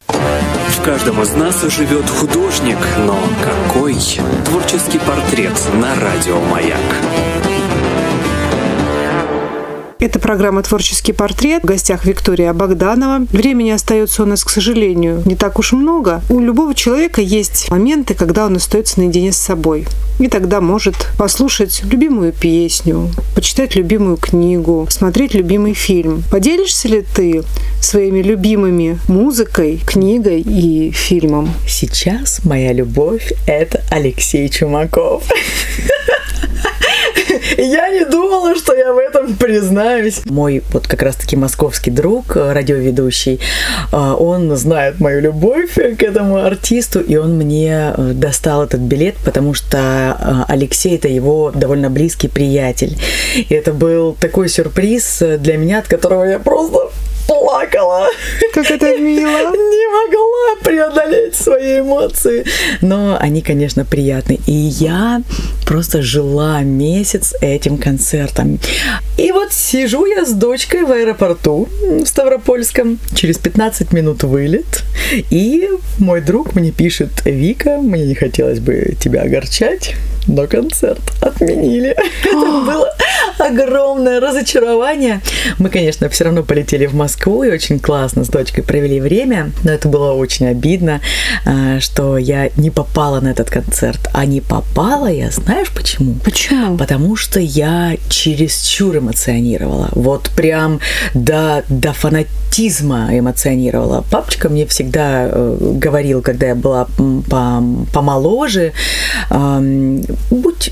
В 0.69 0.81
каждом 0.83 1.21
из 1.21 1.33
нас 1.33 1.61
живет 1.63 2.09
художник, 2.09 2.77
но 3.05 3.17
какой? 3.43 3.95
Творческий 4.45 4.99
портрет 4.99 5.53
на 5.73 5.95
радио 5.99 6.39
«Маяк». 6.39 6.79
Это 10.03 10.19
программа 10.19 10.61
«Творческий 10.63 11.13
портрет». 11.13 11.63
В 11.63 11.65
гостях 11.65 12.03
Виктория 12.03 12.51
Богданова. 12.51 13.25
Времени 13.31 13.69
остается 13.69 14.23
у 14.23 14.25
нас, 14.25 14.43
к 14.43 14.49
сожалению, 14.49 15.23
не 15.25 15.37
так 15.37 15.59
уж 15.59 15.71
много. 15.71 16.21
У 16.29 16.41
любого 16.41 16.75
человека 16.75 17.21
есть 17.21 17.71
моменты, 17.71 18.13
когда 18.13 18.45
он 18.45 18.57
остается 18.57 18.99
наедине 18.99 19.31
с 19.31 19.37
собой. 19.37 19.87
И 20.19 20.27
тогда 20.27 20.59
может 20.59 20.95
послушать 21.17 21.83
любимую 21.85 22.33
песню, 22.33 23.11
почитать 23.33 23.75
любимую 23.75 24.17
книгу, 24.17 24.87
смотреть 24.89 25.35
любимый 25.35 25.73
фильм. 25.73 26.25
Поделишься 26.29 26.89
ли 26.89 27.01
ты 27.15 27.43
своими 27.79 28.21
любимыми 28.21 28.99
музыкой, 29.07 29.79
книгой 29.87 30.41
и 30.41 30.91
фильмом? 30.91 31.49
Сейчас 31.65 32.43
моя 32.43 32.73
любовь– 32.73 33.31
это 33.47 33.81
Алексей 33.89 34.49
Чумаков. 34.49 35.23
Я 37.57 37.89
не 37.89 38.05
думала, 38.05 38.55
что 38.55 38.73
я 38.73 38.93
в 38.93 38.97
этом 38.97 39.35
признаюсь. 39.35 40.21
Мой 40.25 40.63
вот 40.71 40.87
как 40.87 41.01
раз-таки 41.01 41.35
московский 41.35 41.91
друг, 41.91 42.35
э, 42.35 42.53
радиоведущий, 42.53 43.39
э, 43.91 43.97
он 43.97 44.55
знает 44.55 44.99
мою 44.99 45.21
любовь 45.21 45.73
к 45.73 46.03
этому 46.03 46.37
артисту, 46.37 46.99
и 46.99 47.15
он 47.15 47.37
мне 47.37 47.93
э, 47.95 48.11
достал 48.13 48.63
этот 48.63 48.81
билет, 48.81 49.15
потому 49.23 49.53
что 49.53 50.45
Алексей– 50.47 50.95
это 50.97 51.07
его 51.07 51.51
довольно 51.51 51.89
близкий 51.89 52.27
приятель. 52.27 52.97
И 53.35 53.53
это 53.53 53.73
был 53.73 54.15
такой 54.19 54.49
сюрприз 54.49 55.23
для 55.39 55.57
меня, 55.57 55.79
от 55.79 55.87
которого 55.87 56.23
я 56.23 56.39
просто 56.39 56.89
плакала. 57.27 58.07
Как 58.53 58.69
это 58.69 58.97
мило. 58.97 59.51
Не 59.51 59.87
могла 59.93 60.63
преодолеть 60.63 61.35
свои 61.35 61.79
эмоции. 61.79 62.45
Но 62.81 63.17
они, 63.19 63.41
конечно, 63.41 63.85
приятны. 63.85 64.39
И 64.45 64.51
я 64.51 65.21
просто 65.65 66.01
жила 66.01 66.61
месяц 66.61 67.33
этим 67.41 67.77
концертом. 67.77 68.59
И 69.17 69.31
вот 69.31 69.53
сижу 69.53 70.05
я 70.05 70.25
с 70.25 70.31
дочкой 70.31 70.83
в 70.83 70.91
аэропорту 70.91 71.67
в 71.81 72.05
Ставропольском. 72.05 72.99
Через 73.15 73.37
15 73.37 73.93
минут 73.93 74.23
вылет. 74.23 74.83
И 75.29 75.69
мой 75.99 76.21
друг 76.21 76.55
мне 76.55 76.71
пишет, 76.71 77.25
Вика, 77.25 77.77
мне 77.77 78.05
не 78.05 78.15
хотелось 78.15 78.59
бы 78.59 78.95
тебя 78.99 79.21
огорчать, 79.23 79.95
но 80.27 80.47
концерт 80.47 81.01
отменили. 81.21 81.89
Это 82.23 82.35
было 82.65 82.95
огромное 83.37 84.19
разочарование. 84.19 85.21
Мы, 85.59 85.69
конечно, 85.69 86.09
все 86.09 86.25
равно 86.25 86.43
полетели 86.43 86.85
в 86.85 86.93
Москву 86.93 87.12
и 87.43 87.51
очень 87.51 87.79
классно 87.79 88.23
с 88.23 88.29
дочкой 88.29 88.63
провели 88.63 88.99
время, 88.99 89.51
но 89.63 89.71
это 89.71 89.87
было 89.87 90.13
очень 90.13 90.47
обидно, 90.47 91.01
а, 91.45 91.79
что 91.79 92.17
я 92.17 92.49
не 92.57 92.69
попала 92.69 93.19
на 93.19 93.29
этот 93.29 93.49
концерт. 93.49 94.09
А 94.13 94.25
не 94.25 94.41
попала 94.41 95.07
я, 95.07 95.29
знаешь 95.31 95.71
почему? 95.73 96.15
Почему? 96.23 96.77
Потому 96.77 97.15
что 97.15 97.39
я 97.39 97.95
чересчур 98.09 98.97
эмоционировала. 98.97 99.89
Вот 99.91 100.29
прям 100.35 100.79
до, 101.13 101.63
до 101.69 101.93
фанатизма 101.93 103.09
эмоционировала. 103.11 104.03
Папочка 104.09 104.49
мне 104.49 104.65
всегда 104.65 105.27
э, 105.29 105.57
говорил, 105.59 106.21
когда 106.21 106.47
я 106.47 106.55
была 106.55 106.87
по, 107.29 107.63
помоложе, 107.93 108.73
будь 110.29 110.71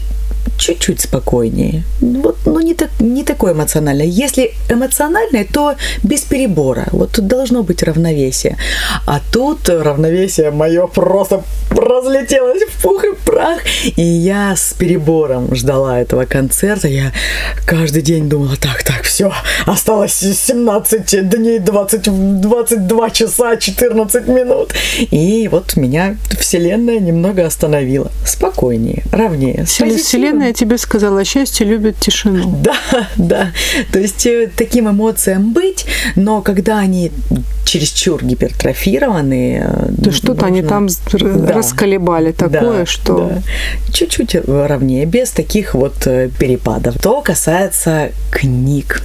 чуть-чуть 0.62 1.02
спокойнее. 1.02 1.84
Вот, 2.02 2.38
ну, 2.46 2.60
не, 2.60 2.76
так, 2.76 2.90
не 3.00 3.24
такое 3.24 3.54
эмоциональное. 3.54 4.06
Если 4.06 4.52
эмоциональное, 4.70 5.48
то 5.52 5.74
без 6.04 6.22
перебора. 6.22 6.88
Вот 6.92 7.14
тут 7.14 7.28
должно 7.28 7.64
быть 7.64 7.82
равновесие. 7.82 8.58
А 9.08 9.20
тут 9.32 9.70
равновесие 9.70 10.52
мое 10.52 10.86
просто 10.86 11.44
разлетелось 11.72 12.62
в 12.70 12.84
пух 12.84 13.04
и 13.04 13.16
прах. 13.26 13.62
И 13.98 14.04
я 14.04 14.56
с 14.56 14.74
перебором 14.74 15.56
ждала 15.56 16.00
этого 16.00 16.26
концерта. 16.26 16.88
Я 16.88 17.12
каждый 17.66 18.04
день 18.04 18.30
думала, 18.30 18.56
так, 18.56 18.84
так, 18.84 19.02
все, 19.02 19.32
осталось 19.66 20.14
17 20.14 21.30
дней, 21.30 21.58
20, 21.58 22.42
22 22.42 23.10
часа, 23.10 23.56
14 23.58 24.28
минут. 24.28 24.76
И 25.00 25.48
вот 25.52 25.76
меня 25.76 26.18
вселенная 26.40 27.00
немного 27.00 27.48
остановила. 27.48 28.12
Спокойнее, 28.26 29.04
ровнее. 29.12 29.66
с 29.66 30.51
Вселенная 30.52 30.54
тебе 30.54 30.78
сказала, 30.78 31.24
счастье 31.26 31.66
любит 31.66 31.98
тишину. 32.00 32.62
Да, 32.62 32.76
Да, 33.18 33.52
то 33.92 34.00
есть 34.00 34.26
э, 34.26 34.50
таким 34.56 34.90
эмоциям 34.90 35.54
быть, 35.54 35.86
но 36.16 36.42
когда 36.42 36.80
они 36.80 37.12
чересчур 37.66 38.24
гипертрофированы... 38.24 39.66
То 40.04 40.10
э, 40.10 40.14
что-то 40.14 40.46
они 40.46 40.62
там 40.62 40.88
да. 41.14 41.54
расколебали 41.54 42.32
такое, 42.32 42.80
да, 42.80 42.86
что... 42.86 43.30
Да. 43.30 43.42
Чуть-чуть 43.94 44.36
ровнее, 44.48 45.06
без 45.06 45.32
таких 45.32 45.74
вот 45.74 46.08
э, 46.08 46.30
перепадов. 46.40 46.98
То 47.02 47.22
касается 47.22 48.12
книг. 48.32 49.02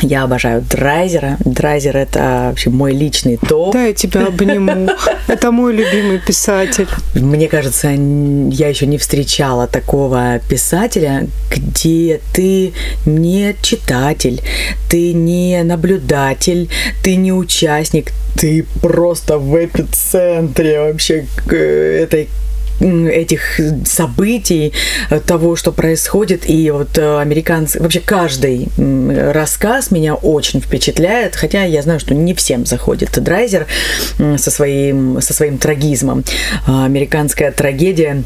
Я 0.00 0.24
обожаю 0.24 0.62
Драйзера. 0.62 1.38
Драйзер– 1.44 1.96
это 1.98 2.46
вообще 2.48 2.70
мой 2.70 2.92
личный 2.92 3.36
топ. 3.36 3.72
Да, 3.72 3.84
я 3.84 3.92
тебя 3.94 4.26
обниму. 4.26 4.88
Это 5.28 5.50
мой 5.50 5.72
любимый 5.72 6.18
писатель. 6.18 6.86
Мне 7.14 7.48
кажется, 7.48 7.88
я 7.88 8.68
еще 8.68 8.86
не 8.86 8.98
встречала 8.98 9.66
такого 9.66 10.40
писателя, 10.48 11.26
где 11.50 12.20
ты 12.34 12.72
не 13.06 13.56
читатель, 13.62 14.42
ты 14.90 15.14
не 15.14 15.62
наблюдатель, 15.62 16.68
ты 17.02 17.16
не 17.16 17.32
участник, 17.32 18.12
ты 18.36 18.66
просто 18.82 19.38
в 19.38 19.64
эпицентре 19.64 20.80
вообще 20.80 21.26
этой 21.48 22.28
этих 22.80 23.60
событий, 23.84 24.72
э, 25.10 25.20
того, 25.20 25.56
что 25.56 25.72
происходит. 25.72 26.48
И 26.48 26.70
вот 26.70 26.98
э, 26.98 27.20
американцы, 27.20 27.80
вообще 27.80 28.00
каждый 28.00 28.68
рассказ 29.32 29.90
меня 29.90 30.14
очень 30.14 30.60
впечатляет, 30.60 31.36
хотя 31.36 31.64
я 31.64 31.82
знаю, 31.82 32.00
что 32.00 32.14
не 32.14 32.34
всем 32.34 32.66
заходит 32.66 33.10
Драйзер 33.22 33.66
со 34.36 34.50
своим, 34.50 35.20
со 35.20 35.32
своим 35.32 35.58
трагизмом. 35.58 36.24
А, 36.66 36.84
американская 36.84 37.52
трагедия 37.52 38.22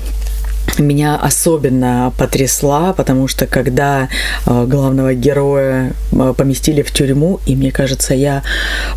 меня 0.78 1.16
особенно 1.16 2.12
потрясла, 2.18 2.92
потому 2.92 3.28
что 3.28 3.46
когда 3.46 4.08
э, 4.46 4.66
главного 4.66 5.14
героя 5.14 5.92
э, 6.12 6.34
поместили 6.36 6.82
в 6.82 6.90
тюрьму, 6.90 7.40
и 7.46 7.56
мне 7.56 7.70
кажется, 7.70 8.14
я 8.14 8.42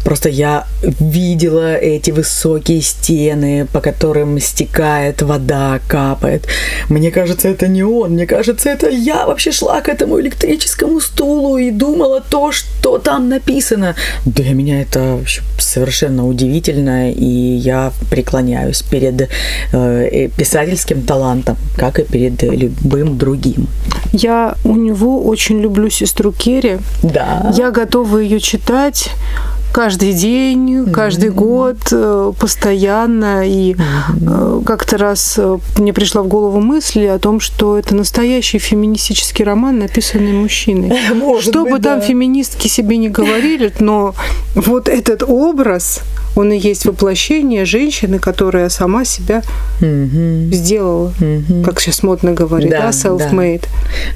просто 0.04 0.30
я 0.30 0.68
видела 1.00 1.76
эти 1.76 2.12
высокие 2.12 2.82
стены, 2.82 3.68
по 3.72 3.82
которым 3.82 4.40
стекает 4.40 5.22
вода, 5.22 5.80
капает. 5.88 6.48
Мне 6.90 7.12
кажется, 7.12 7.48
это 7.48 7.68
не 7.68 7.84
он, 7.84 8.12
мне 8.12 8.26
кажется, 8.26 8.70
это 8.70 8.90
я 8.90 9.26
вообще 9.26 9.52
шла 9.52 9.82
к 9.82 9.90
этому 9.90 10.20
электрическому 10.20 11.00
стулу 11.00 11.58
и 11.58 11.72
думала 11.72 12.22
то, 12.22 12.52
что 12.52 12.98
там 12.98 13.30
написано. 13.30 13.96
Для 14.26 14.54
меня 14.54 14.82
это 14.82 15.20
совершенно 15.58 16.28
удивительно, 16.28 17.12
и 17.12 17.26
я 17.26 17.92
преклоняюсь 18.10 18.82
перед 18.82 19.30
э, 19.74 20.30
писательским 20.38 21.04
талантом 21.04 21.58
как 21.76 22.00
и 22.00 22.04
перед 22.04 22.42
любым 22.44 23.18
другим. 23.18 23.68
Я 24.12 24.56
у 24.64 24.76
него 24.76 25.24
очень 25.24 25.62
люблю 25.62 25.90
сестру 25.90 26.32
Керри. 26.32 26.80
Да. 27.04 27.54
Я 27.56 27.72
готова 27.72 28.18
ее 28.18 28.40
читать 28.40 29.12
каждый 29.72 30.14
день, 30.14 30.92
каждый 30.92 31.30
mm-hmm. 31.30 31.34
год, 31.34 31.78
э, 31.92 32.34
постоянно. 32.40 33.48
И 33.48 33.74
mm-hmm. 33.74 34.64
как-то 34.66 34.98
раз 34.98 35.36
э, 35.38 35.58
мне 35.78 35.94
пришла 35.94 36.22
в 36.22 36.28
голову 36.28 36.60
мысль 36.60 37.08
о 37.08 37.20
том, 37.20 37.40
что 37.40 37.78
это 37.78 37.96
настоящий 37.96 38.60
феминистический 38.60 39.46
роман, 39.46 39.80
написанный 39.80 40.34
мужчиной. 40.34 40.92
Может 41.16 41.52
что 41.52 41.64
быть, 41.64 41.74
бы 41.74 41.80
да. 41.80 41.96
там 41.96 42.02
феминистки 42.02 42.68
себе 42.68 42.98
не 42.98 43.10
говорили, 43.10 43.72
но 43.80 44.14
вот 44.56 44.90
этот 44.90 45.24
образ, 45.24 46.02
он 46.36 46.52
и 46.52 46.58
есть 46.58 46.86
воплощение 46.86 47.66
женщины, 47.66 48.20
которая 48.20 48.70
сама 48.70 49.06
себя 49.06 49.42
mm-hmm. 49.82 50.52
сделала, 50.52 51.14
mm-hmm. 51.20 51.64
как 51.64 51.80
сейчас 51.80 52.04
модно 52.04 52.34
говорить, 52.34 52.70
да, 52.72 52.82
да 52.82 52.90
self-made. 52.90 53.66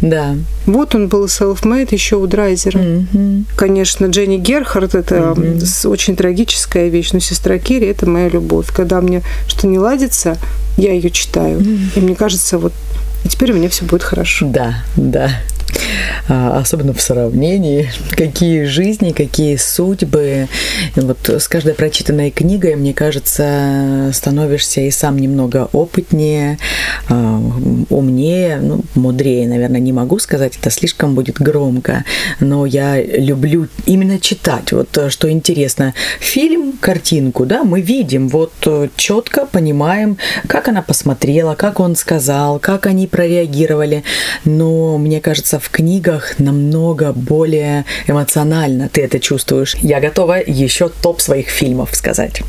Да. 0.02 0.10
да. 0.10 0.36
Вот 0.66 0.96
он 0.96 1.08
был 1.08 1.26
self-made 1.26 1.90
еще 1.92 2.16
у 2.16 2.28
Драйзера. 2.28 2.80
Mm-hmm. 2.80 3.44
Конечно, 3.56 4.06
Дженни 4.08 4.38
Герхард 4.38 4.96
это 4.96 5.36
mm-hmm. 5.54 5.88
очень 5.90 6.16
трагическая 6.16 6.90
вещь, 6.90 7.12
но 7.14 7.20
сестра 7.20 7.58
Керри 7.58 7.88
это 7.88 8.08
моя 8.08 8.30
любовь. 8.30 8.68
Когда 8.74 9.02
мне 9.02 9.22
что 9.48 9.68
не 9.68 9.80
ладится, 9.80 10.38
я 10.78 10.94
ее 10.94 11.10
читаю. 11.10 11.60
Mm-hmm. 11.60 11.90
И 11.96 12.00
мне 12.02 12.16
кажется, 12.16 12.58
вот 12.58 12.74
и 13.24 13.28
теперь 13.28 13.52
у 13.52 13.56
меня 13.56 13.70
все 13.70 13.86
будет 13.86 14.04
хорошо. 14.04 14.48
Да, 14.48 14.84
да. 14.96 15.32
А, 16.28 16.60
особенно 16.60 16.94
в 16.94 17.02
сравнении, 17.02 17.90
какие 18.12 18.64
жизни, 18.64 19.12
какие 19.12 19.58
судьбы. 19.58 20.48
Вот 20.96 21.30
с 21.30 21.48
каждой 21.48 21.76
прочитанной 21.76 22.32
книгой, 22.32 22.76
мне 22.76 22.94
кажется, 22.94 24.10
становишься 24.12 24.82
и 24.82 24.92
сам 24.92 25.20
немного 25.20 25.70
опытнее, 25.72 26.58
а, 27.10 27.40
умнее, 27.90 28.58
ну, 28.58 28.84
мудрее, 28.96 29.48
наверное, 29.48 29.80
не 29.80 29.94
могу 29.94 30.18
сказать, 30.18 30.58
это 30.58 30.72
слишком 30.72 31.14
будет 31.14 31.40
громко, 31.40 32.06
но 32.40 32.66
я 32.66 33.02
люблю 33.02 33.68
именно 33.86 34.20
читать. 34.20 34.72
Вот 34.72 34.98
э, 34.98 35.10
что 35.10 35.30
интересно, 35.30 35.94
фильм, 36.20 36.74
картинку, 36.80 37.46
да, 37.46 37.64
мы 37.64 37.82
видим, 37.82 38.30
вот 38.30 38.54
э, 38.66 38.90
четко 38.96 39.46
понимаем, 39.46 40.18
как 40.48 40.68
она 40.68 40.82
посмотрела, 40.82 41.54
как 41.54 41.80
он 41.80 41.96
сказал, 41.96 42.60
как 42.60 42.88
они 42.88 43.06
прореагировали, 43.06 44.04
но 44.44 44.98
мне 44.98 45.22
кажется, 45.22 45.60
в 45.66 45.70
книгах 45.72 46.38
намного 46.38 47.12
более 47.12 47.86
эмоционально 48.08 48.88
ты 48.88 49.02
это 49.02 49.20
чувствуешь. 49.20 49.76
Я 49.82 50.00
готова 50.00 50.38
еще 50.46 50.90
топ 50.90 51.22
своих 51.22 51.50
фильмов 51.50 51.90
сказать. 51.96 52.44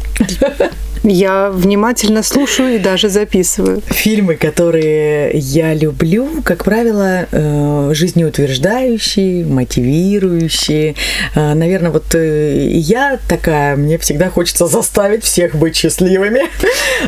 Я 1.08 1.50
внимательно 1.50 2.24
слушаю 2.24 2.74
и 2.74 2.78
даже 2.78 3.08
записываю. 3.08 3.80
Фильмы, 3.86 4.34
которые 4.34 5.30
я 5.34 5.72
люблю, 5.72 6.28
как 6.42 6.64
правило, 6.64 7.26
э, 7.30 7.90
жизнеутверждающие, 7.94 9.44
мотивирующие. 9.44 10.96
Э, 11.36 11.54
наверное, 11.54 11.92
вот 11.92 12.12
э, 12.14 12.68
я 12.70 13.20
такая, 13.28 13.76
мне 13.76 13.98
всегда 13.98 14.30
хочется 14.30 14.66
заставить 14.66 15.22
всех 15.22 15.54
быть 15.54 15.76
счастливыми. 15.76 16.40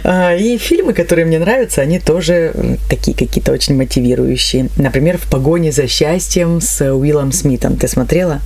И 0.05 0.59
фильмы, 0.59 0.93
которые 0.93 1.25
мне 1.25 1.39
нравятся, 1.41 1.81
они 1.81 1.99
тоже 1.99 2.53
такие 2.89 3.17
какие-то 3.17 3.53
очень 3.53 3.75
мотивирующие. 3.75 4.69
Например, 4.77 5.19
«В 5.19 5.29
погоне 5.29 5.73
за 5.73 5.89
счастьем» 5.99 6.61
с 6.61 6.81
Уиллом 6.81 7.33
Смитом. 7.33 7.77
Ты 7.77 7.89
смотрела? 7.89 8.41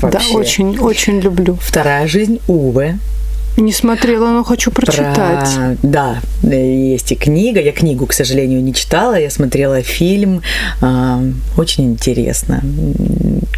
Вообще. 0.00 0.28
Да, 0.32 0.38
очень, 0.38 0.78
очень 0.78 1.20
люблю. 1.20 1.58
«Вторая 1.60 2.06
жизнь» 2.06 2.40
Увы 2.46 2.98
не 3.58 3.72
смотрела, 3.72 4.30
но 4.30 4.44
хочу 4.44 4.70
прочитать. 4.70 5.54
Про... 5.54 5.76
Да, 5.82 6.20
есть 6.42 7.12
и 7.12 7.14
книга. 7.14 7.60
Я 7.60 7.72
книгу, 7.72 8.06
к 8.06 8.14
сожалению, 8.14 8.62
не 8.62 8.72
читала. 8.72 9.18
Я 9.18 9.28
смотрела 9.28 9.82
фильм. 9.82 10.40
А, 10.80 11.22
очень 11.58 11.84
интересно, 11.84 12.62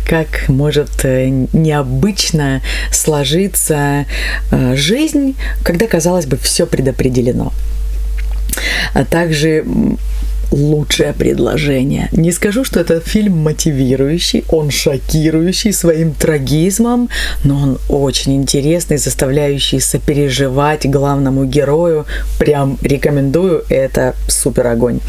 как 0.08 0.48
может 0.48 1.04
э, 1.04 1.28
необычно 1.52 2.60
сложиться 2.90 4.06
э, 4.50 4.74
жизнь, 4.74 5.36
когда, 5.62 5.86
казалось 5.86 6.26
бы, 6.26 6.38
все 6.38 6.66
предопределено. 6.66 7.52
А 8.94 9.04
также 9.04 9.64
лучшее 10.50 11.12
предложение. 11.12 12.08
Не 12.12 12.32
скажу, 12.32 12.64
что 12.64 12.80
это 12.80 13.00
фильм 13.00 13.38
мотивирующий, 13.38 14.44
он 14.48 14.70
шокирующий 14.70 15.72
своим 15.72 16.12
трагизмом, 16.12 17.08
но 17.44 17.56
он 17.56 17.78
очень 17.88 18.36
интересный, 18.36 18.96
заставляющий 18.96 19.80
сопереживать 19.80 20.86
главному 20.86 21.44
герою. 21.44 22.06
Прям 22.38 22.78
рекомендую, 22.82 23.64
это 23.68 24.14
супер 24.28 24.66
огонь. 24.66 25.00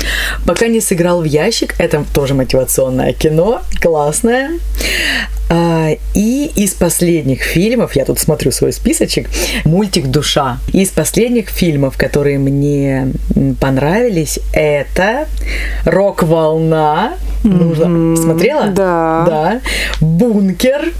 Пока 0.45 0.67
не 0.67 0.81
сыграл 0.81 1.21
в 1.21 1.25
ящик, 1.25 1.75
это 1.79 2.05
тоже 2.13 2.33
мотивационное 2.33 3.13
кино, 3.13 3.61
классное. 3.81 4.51
А, 5.50 5.91
и 6.14 6.52
из 6.56 6.74
последних 6.74 7.41
фильмов, 7.41 7.96
я 7.96 8.06
тут 8.06 8.20
смотрю 8.20 8.52
свой 8.52 8.74
списочек, 8.74 9.30
мультик 9.64 10.08
«Душа». 10.08 10.58
Из 10.74 10.89
последних 10.89 11.50
фильмов, 11.50 11.98
которые 11.98 12.39
мне 12.39 13.10
понравились, 13.60 14.39
это 14.54 15.28
«Рок-волна». 15.86 17.14
Mm-hmm. 17.43 18.16
Смотрела? 18.16 18.68
Да. 18.68 19.24
Да. 19.28 19.62
«Бункер» 20.02 20.93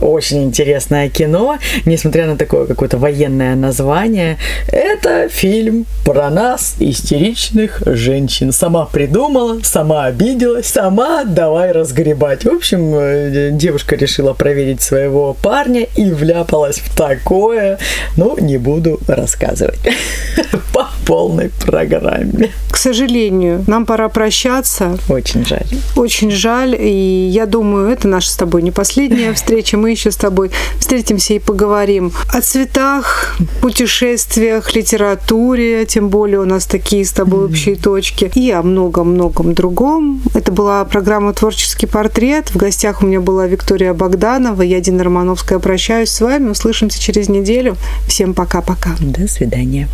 очень 0.00 0.44
интересное 0.44 1.08
кино, 1.08 1.58
несмотря 1.84 2.26
на 2.26 2.36
такое 2.36 2.66
какое-то 2.66 2.98
военное 2.98 3.54
название. 3.54 4.38
Это 4.68 5.28
фильм 5.28 5.86
про 6.04 6.30
нас, 6.30 6.76
истеричных 6.78 7.82
женщин. 7.86 8.52
Сама 8.52 8.86
придумала, 8.86 9.60
сама 9.62 10.06
обиделась, 10.06 10.66
сама 10.66 11.24
давай 11.24 11.72
разгребать. 11.72 12.44
В 12.44 12.48
общем, 12.48 12.94
э, 12.94 13.50
девушка 13.52 13.96
решила 13.96 14.32
проверить 14.32 14.82
своего 14.82 15.34
парня 15.34 15.86
и 15.96 16.10
вляпалась 16.10 16.78
в 16.78 16.96
такое. 16.96 17.78
Ну, 18.16 18.36
не 18.38 18.58
буду 18.58 19.00
рассказывать. 19.06 19.80
По 20.72 20.88
полной 21.06 21.50
программе. 21.64 22.50
К 22.70 22.76
сожалению, 22.76 23.64
нам 23.66 23.86
пора 23.86 24.08
прощаться. 24.08 24.98
Очень 25.08 25.44
жаль. 25.44 25.66
Очень 25.96 26.30
жаль. 26.30 26.74
И 26.78 27.28
я 27.30 27.46
думаю, 27.46 27.90
это 27.90 28.08
наша 28.08 28.30
с 28.30 28.36
тобой 28.36 28.62
не 28.62 28.70
последняя 28.70 29.32
встреча 29.32 29.76
мы 29.82 29.90
еще 29.90 30.12
с 30.12 30.16
тобой 30.16 30.52
встретимся 30.78 31.34
и 31.34 31.40
поговорим 31.40 32.12
о 32.28 32.40
цветах, 32.40 33.36
путешествиях, 33.60 34.76
литературе, 34.76 35.86
тем 35.86 36.08
более 36.08 36.38
у 36.38 36.44
нас 36.44 36.66
такие 36.66 37.04
с 37.04 37.10
тобой 37.10 37.46
общие 37.46 37.74
точки, 37.74 38.30
и 38.32 38.52
о 38.52 38.62
многом-многом 38.62 39.54
другом. 39.54 40.22
Это 40.34 40.52
была 40.52 40.84
программа 40.84 41.32
«Творческий 41.32 41.86
портрет». 41.86 42.50
В 42.50 42.56
гостях 42.56 43.02
у 43.02 43.06
меня 43.06 43.20
была 43.20 43.48
Виктория 43.48 43.92
Богданова, 43.92 44.62
я 44.62 44.80
Дина 44.80 45.02
Романовская 45.02 45.58
прощаюсь 45.58 46.10
с 46.10 46.20
вами, 46.20 46.50
услышимся 46.50 47.00
через 47.00 47.28
неделю. 47.28 47.76
Всем 48.06 48.34
пока-пока. 48.34 48.90
До 49.00 49.26
свидания. 49.26 49.88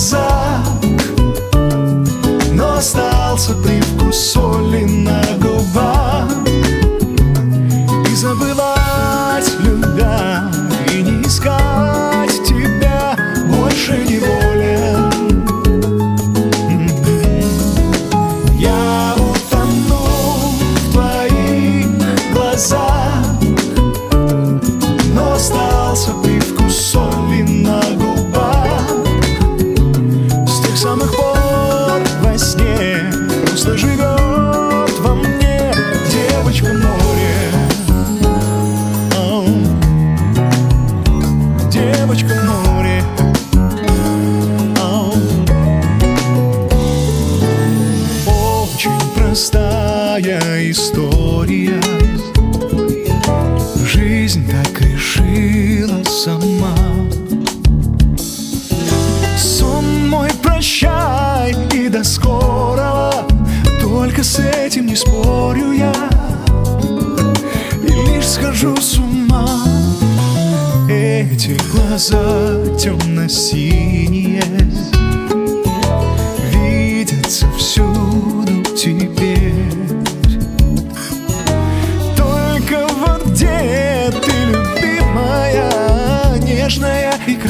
casa. 0.00 0.29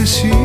crecí. 0.00 0.39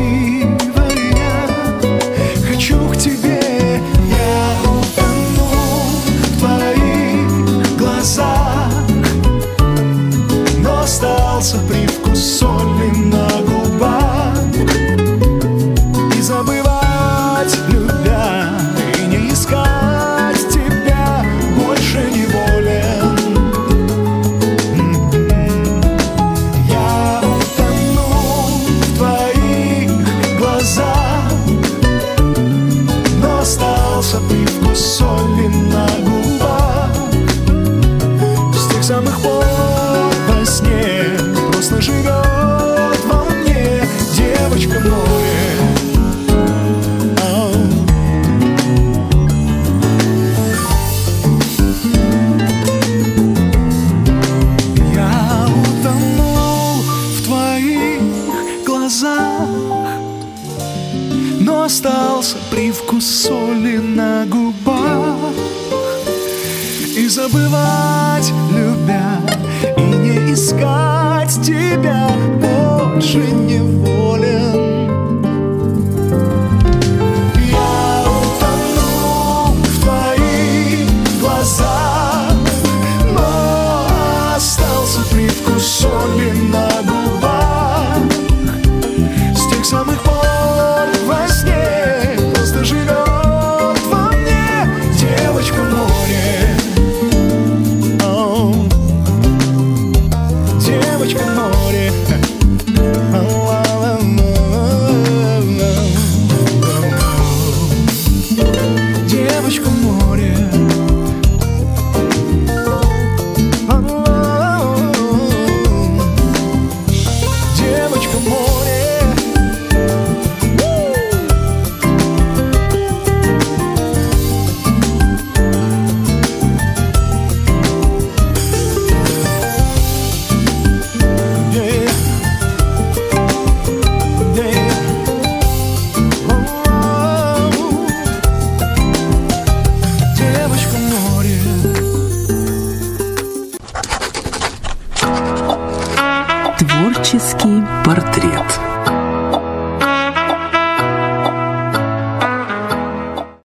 больше 73.06 73.18
не 73.18 73.60
вор. 73.60 74.05